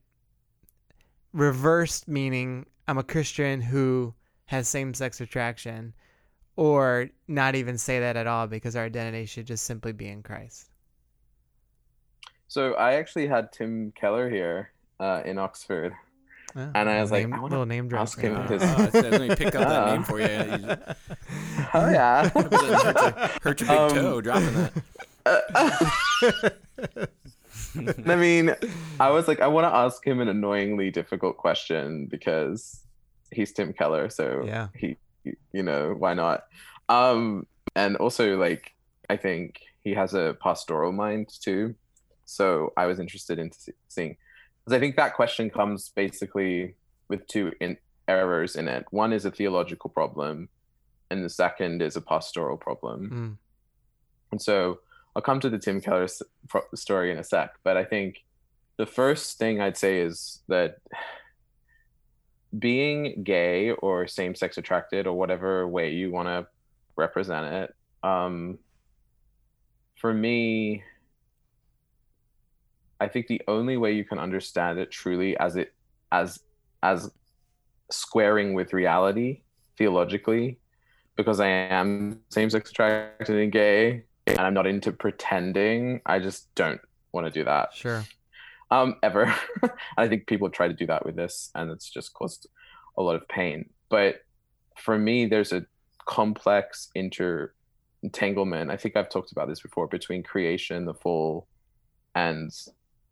[1.34, 4.14] reversed meaning I'm a Christian who
[4.46, 5.94] has same sex attraction,
[6.56, 10.24] or not even say that at all because our identity should just simply be in
[10.24, 10.70] Christ.
[12.48, 15.94] So I actually had Tim Keller here uh, in Oxford.
[16.56, 18.04] Oh, And I was like, I wanna little name drop.
[18.04, 18.76] ask him right Uh, his- there.
[18.78, 20.28] uh, it says, let me pick up that name for you.
[20.28, 21.00] You just-
[21.74, 22.30] Oh yeah.
[22.30, 24.72] hurt, your, hurt your big Um, toe dropping that.
[28.08, 28.56] I mean,
[29.00, 32.82] I was like, I want to ask him an annoyingly difficult question because
[33.32, 34.68] he's Tim Keller, so Yeah.
[34.76, 34.98] he,
[35.52, 36.46] you know, why not?
[36.90, 38.74] Um, and also like,
[39.10, 41.76] I think he has a pastoral mind too,
[42.26, 43.52] so I was interested in
[43.88, 44.18] seeing
[44.64, 46.76] because I think that question comes basically
[47.08, 48.86] with two in- errors in it.
[48.92, 50.50] One is a theological problem,
[51.12, 53.10] and the second is a pastoral problem.
[53.10, 53.38] Mm,
[54.32, 54.80] And so
[55.16, 58.24] I'll come to the Tim Keller s- pro- story in a sec, but I think
[58.78, 60.78] the first thing I'd say is that
[62.58, 66.48] being gay or same sex attracted or whatever way you want to
[66.96, 68.58] represent it, um,
[69.96, 70.84] for me,
[73.00, 75.74] I think the only way you can understand it truly as it
[76.12, 76.40] as
[76.82, 77.12] as
[77.92, 79.42] squaring with reality
[79.78, 80.60] theologically,
[81.16, 86.02] because I am same sex attracted and gay, and I'm not into pretending.
[86.06, 86.82] I just don't
[87.12, 88.04] want to do that sure.
[88.72, 89.34] Um, ever.
[89.98, 92.48] I think people try to do that with this, and it's just caused
[92.98, 93.70] a lot of pain.
[93.90, 94.22] But
[94.78, 95.66] for me, there's a
[96.06, 97.54] complex inter
[98.04, 98.72] entanglement.
[98.72, 101.48] I think I've talked about this before between creation, the fall,
[102.14, 102.52] and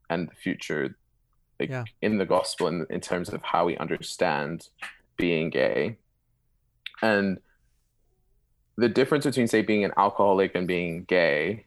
[0.10, 0.95] and the future,
[1.60, 1.86] like Yeah.
[2.01, 4.68] in the gospel, in, in terms of how we understand
[5.18, 5.97] being gay,
[7.01, 7.39] and
[8.76, 11.66] the difference between say being an alcoholic and being gay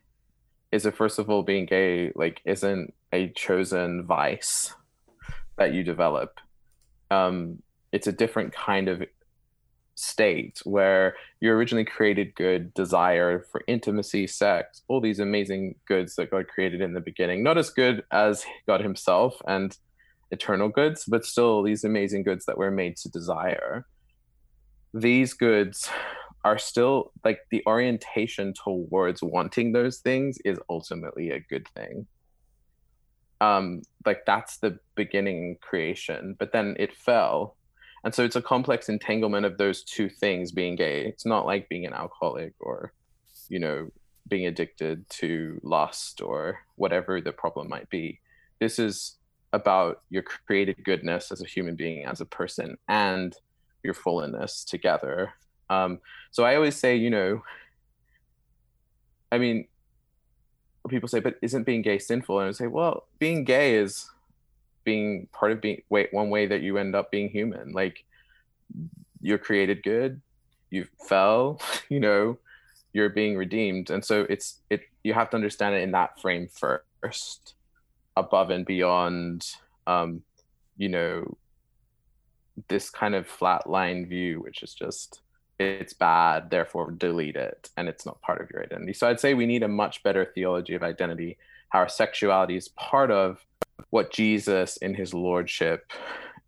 [0.73, 4.75] is that first of all being gay like isn't a chosen vice
[5.57, 6.41] that you develop.
[7.11, 9.03] Um it's a different kind of
[9.95, 16.31] state where you originally created good desire for intimacy sex all these amazing goods that
[16.31, 17.43] god created in the beginning.
[17.43, 19.77] Not as good as god himself and
[20.31, 23.87] eternal goods but still these amazing goods that we're made to desire.
[24.93, 25.89] These goods
[26.45, 32.07] are still like the orientation towards wanting those things is ultimately a good thing
[33.41, 37.57] um like that's the beginning creation but then it fell.
[38.05, 41.07] And so it's a complex entanglement of those two things being gay.
[41.07, 42.93] It's not like being an alcoholic or
[43.49, 43.89] you know
[44.29, 48.21] being addicted to lust or whatever the problem might be.
[48.61, 49.17] This is
[49.53, 53.35] about your created goodness as a human being as a person and
[53.83, 55.33] your fullness together.
[55.69, 55.99] Um
[56.31, 57.43] so i always say you know
[59.33, 59.67] i mean
[60.91, 62.41] people say but isn't being gay sinful?
[62.41, 64.09] And i say well being gay is
[64.85, 67.73] being part of being wait one way that you end up being human.
[67.73, 68.05] Like
[69.21, 70.21] you're created good
[70.71, 72.39] you fell you know
[72.93, 73.91] you're being redeemed.
[73.91, 77.55] And so it's it you have to understand it in that frame first
[78.17, 79.47] above and beyond
[79.87, 80.23] um
[80.77, 81.37] you know
[82.69, 85.21] this kind of flat line view which is just
[85.59, 88.93] it's bad therefore delete it and it's not part of your identity.
[88.93, 91.39] So i'd say we need a much better theology of identity
[91.71, 93.45] how our sexuality is part of
[93.91, 95.93] what jesus in his lordship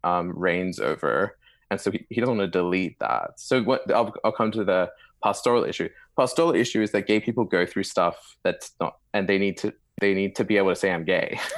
[0.04, 1.36] um, reigns over.
[1.70, 3.32] And so he, he doesn't want to delete that.
[3.36, 4.90] So what I'll, I'll come to the
[5.22, 5.88] pastoral issue.
[6.16, 9.72] Pastoral issue is that gay people go through stuff that's not and they need to
[10.00, 11.38] they need to be able to say i'm gay.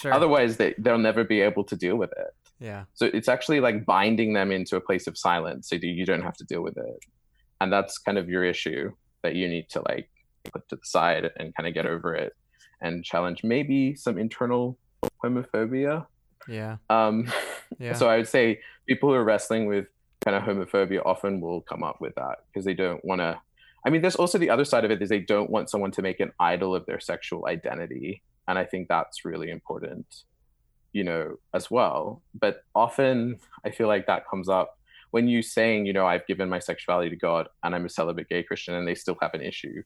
[0.00, 0.12] Sure.
[0.14, 2.84] otherwise they, they'll never be able to deal with it yeah.
[2.94, 6.22] so it's actually like binding them into a place of silence so that you don't
[6.22, 7.04] have to deal with it.
[7.60, 8.92] And that's kind of your issue
[9.22, 10.10] that you need to like
[10.52, 12.34] put to the side and kind of get over it
[12.80, 14.78] and challenge maybe some internal
[15.22, 16.06] homophobia.
[16.48, 16.76] Yeah.
[16.90, 17.28] Um,
[17.78, 17.94] Yeah.
[17.94, 19.86] So I would say people who are wrestling with
[20.24, 23.38] kind of homophobia often will come up with that because they don't want to.
[23.84, 26.02] I mean, there's also the other side of it is they don't want someone to
[26.02, 28.22] make an idol of their sexual identity.
[28.48, 30.06] And I think that's really important
[30.96, 32.22] you know, as well.
[32.34, 34.78] But often I feel like that comes up
[35.10, 38.30] when you saying, you know, I've given my sexuality to God and I'm a celibate
[38.30, 39.82] gay Christian and they still have an issue.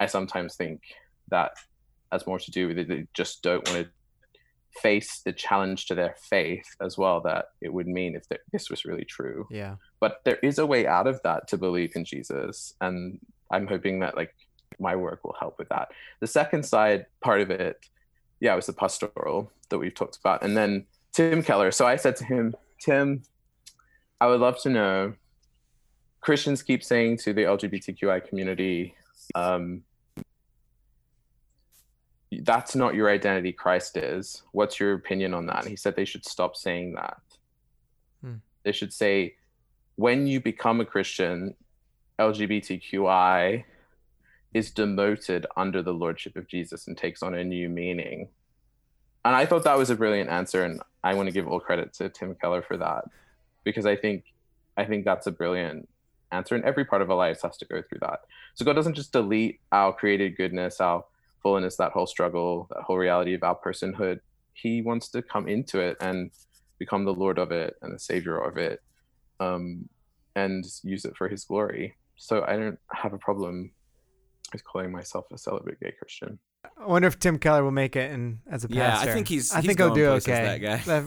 [0.00, 0.80] I sometimes think
[1.28, 1.52] that
[2.10, 2.88] has more to do with it.
[2.88, 3.90] They just don't want to
[4.80, 8.86] face the challenge to their faith as well that it would mean if this was
[8.86, 9.46] really true.
[9.50, 9.76] yeah.
[10.00, 12.72] But there is a way out of that to believe in Jesus.
[12.80, 14.34] And I'm hoping that like
[14.78, 15.88] my work will help with that.
[16.20, 17.76] The second side part of it
[18.40, 20.42] yeah, it was the pastoral that we've talked about.
[20.42, 21.70] And then Tim Keller.
[21.70, 23.22] So I said to him, Tim,
[24.20, 25.14] I would love to know.
[26.20, 28.94] Christians keep saying to the LGBTQI community,
[29.34, 29.82] um,
[32.42, 36.04] that's not your identity christ is what's your opinion on that and he said they
[36.04, 37.18] should stop saying that
[38.22, 38.36] Hmm.
[38.64, 39.36] they should say
[39.96, 41.54] when you become a christian
[42.18, 43.64] lgbtqi
[44.56, 48.28] is demoted under the lordship of jesus and takes on a new meaning.
[49.22, 51.92] And i thought that was a brilliant answer and i want to give all credit
[51.94, 53.04] to tim keller for that
[53.64, 54.24] because i think
[54.78, 55.86] i think that's a brilliant
[56.32, 58.20] answer and every part of our lives has to go through that.
[58.54, 61.04] So god doesn't just delete our created goodness our
[61.42, 64.20] fullness that whole struggle that whole reality of our personhood.
[64.54, 66.30] He wants to come into it and
[66.78, 68.80] become the lord of it and the savior of it
[69.38, 69.88] um,
[70.34, 71.94] and use it for his glory.
[72.16, 73.70] So i don't have a problem
[74.52, 76.38] with calling myself a celibate gay christian
[76.78, 79.10] I wonder if Tim Keller will make it and as a Yeah, pastor.
[79.10, 79.52] I think he's.
[79.52, 80.58] I he's think he'll do okay.
[80.58, 81.04] That guy.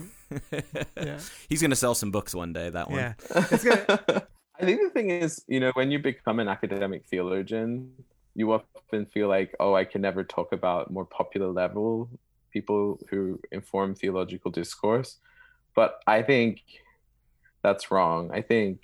[0.96, 1.18] Yeah.
[1.50, 2.70] He's gonna sell some books one day.
[2.70, 2.98] That one.
[3.00, 3.12] yeah.
[3.50, 4.26] It's gonna-
[4.58, 7.92] I think the thing is, you know, when you become an academic theologian,
[8.34, 12.08] you often feel like, oh, I can never talk about more popular level
[12.52, 15.16] people who inform theological discourse.
[15.74, 16.62] But I think
[17.62, 18.30] that's wrong.
[18.32, 18.80] I think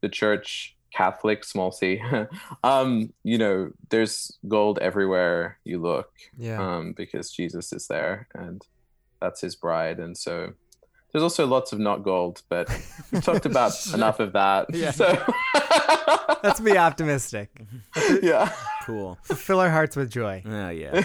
[0.00, 2.00] the church, Catholic, small c,
[2.64, 6.60] um, you know, there's gold everywhere you look Yeah.
[6.60, 8.62] um, because Jesus is there and
[9.20, 9.98] that's his bride.
[9.98, 10.52] And so
[11.12, 12.68] there's also lots of not gold, but
[13.12, 14.66] we've talked about enough of that.
[14.74, 14.90] Yeah.
[14.92, 15.22] So
[16.42, 17.50] Let's be optimistic.
[18.22, 18.52] yeah.
[18.84, 19.18] Cool.
[19.24, 20.42] Fill our hearts with joy.
[20.46, 21.02] Oh yeah.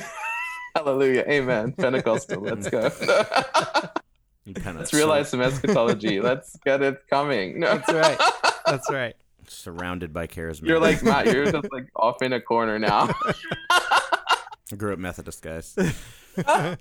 [0.75, 1.25] Hallelujah.
[1.27, 1.71] Amen.
[1.73, 2.41] Pentecostal.
[2.41, 2.89] Let's go.
[4.45, 6.19] You kind of Let's realize some eschatology.
[6.19, 7.59] Let's get it coming.
[7.59, 7.77] No.
[7.77, 8.19] That's right.
[8.65, 9.15] That's right.
[9.51, 10.67] Surrounded by charisma.
[10.67, 13.09] You're like Matt, you're just like off in a corner now.
[13.71, 15.75] I grew up Methodist guys.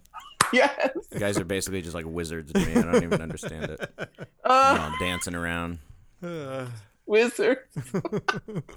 [0.52, 0.90] yes.
[1.12, 2.74] You guys are basically just like wizards to me.
[2.76, 3.90] I don't even understand it.
[3.98, 5.78] You Uh, know, dancing around,
[7.06, 7.58] wizard.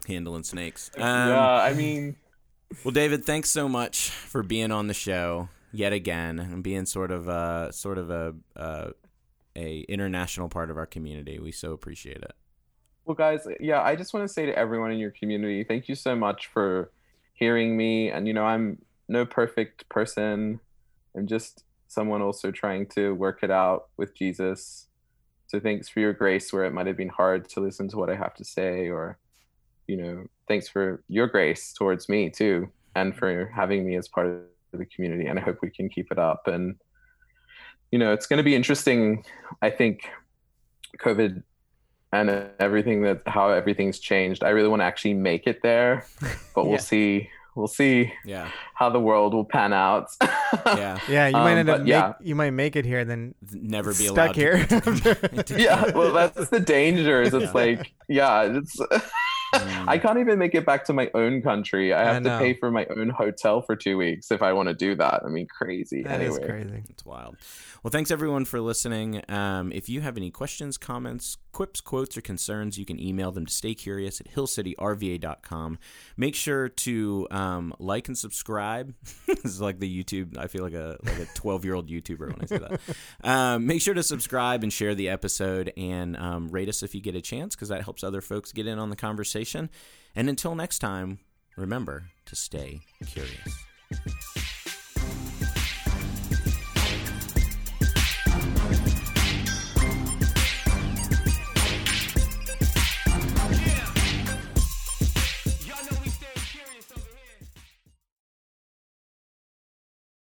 [0.07, 0.91] handling snakes.
[0.97, 2.15] Um, yeah, I mean,
[2.83, 7.11] Well, David, thanks so much for being on the show yet again and being sort
[7.11, 8.89] of a sort of a uh,
[9.55, 11.37] a international part of our community.
[11.39, 12.33] We so appreciate it.
[13.05, 15.95] Well, guys, yeah, I just want to say to everyone in your community, thank you
[15.95, 16.89] so much for
[17.33, 18.09] hearing me.
[18.09, 20.61] And, you know, I'm no perfect person.
[21.15, 24.87] I'm just someone also trying to work it out with Jesus.
[25.47, 28.09] So thanks for your grace where it might have been hard to listen to what
[28.09, 29.17] I have to say, or,
[29.85, 34.27] you know, thanks for your grace towards me too, and for having me as part
[34.27, 34.39] of
[34.71, 35.25] the community.
[35.25, 36.47] And I hope we can keep it up.
[36.47, 36.77] And,
[37.91, 39.25] you know, it's going to be interesting.
[39.61, 40.09] I think
[40.99, 41.43] COVID
[42.13, 42.25] and
[42.59, 44.43] everything that how everything's changed.
[44.43, 46.05] I really want to actually make it there,
[46.55, 46.91] but we'll Yeah.
[46.93, 47.29] see.
[47.55, 50.07] We'll see Yeah, how the world will pan out.
[50.65, 50.97] yeah.
[51.07, 52.13] Yeah, you might Um, end up but make, yeah.
[52.19, 54.65] you might make it here, then Never be stuck allowed here.
[54.65, 57.31] To, to- yeah, well, that's the dangers.
[57.31, 57.51] It's Yeah.
[57.53, 58.75] like, yeah, it's.
[59.63, 59.87] Mm.
[59.87, 61.93] I can't even make it back to my own country.
[61.93, 64.69] I I have to pay for my own hotel for two weeks if I want
[64.69, 65.21] to do that.
[65.25, 66.03] I mean, crazy.
[66.03, 66.83] That is anyway, crazy.
[66.89, 67.37] It's wild.
[67.83, 69.21] Well, thanks everyone for listening.
[69.29, 73.45] Um, if you have any questions, comments, quips, quotes, or concerns, you can email them
[73.45, 75.79] to staycurious at hillcityrva.com.
[76.15, 78.93] Make sure to um, like and subscribe.
[79.27, 80.37] this is like the YouTube.
[80.37, 82.81] I feel like a like a 12 year old YouTuber when I say that.
[83.23, 87.01] Um, make sure to subscribe and share the episode and um, rate us if you
[87.01, 88.95] get a chance because that helps other folks get in on the
[89.43, 89.69] conversation.
[90.15, 91.19] And until next time,
[91.57, 94.62] remember to stay curious.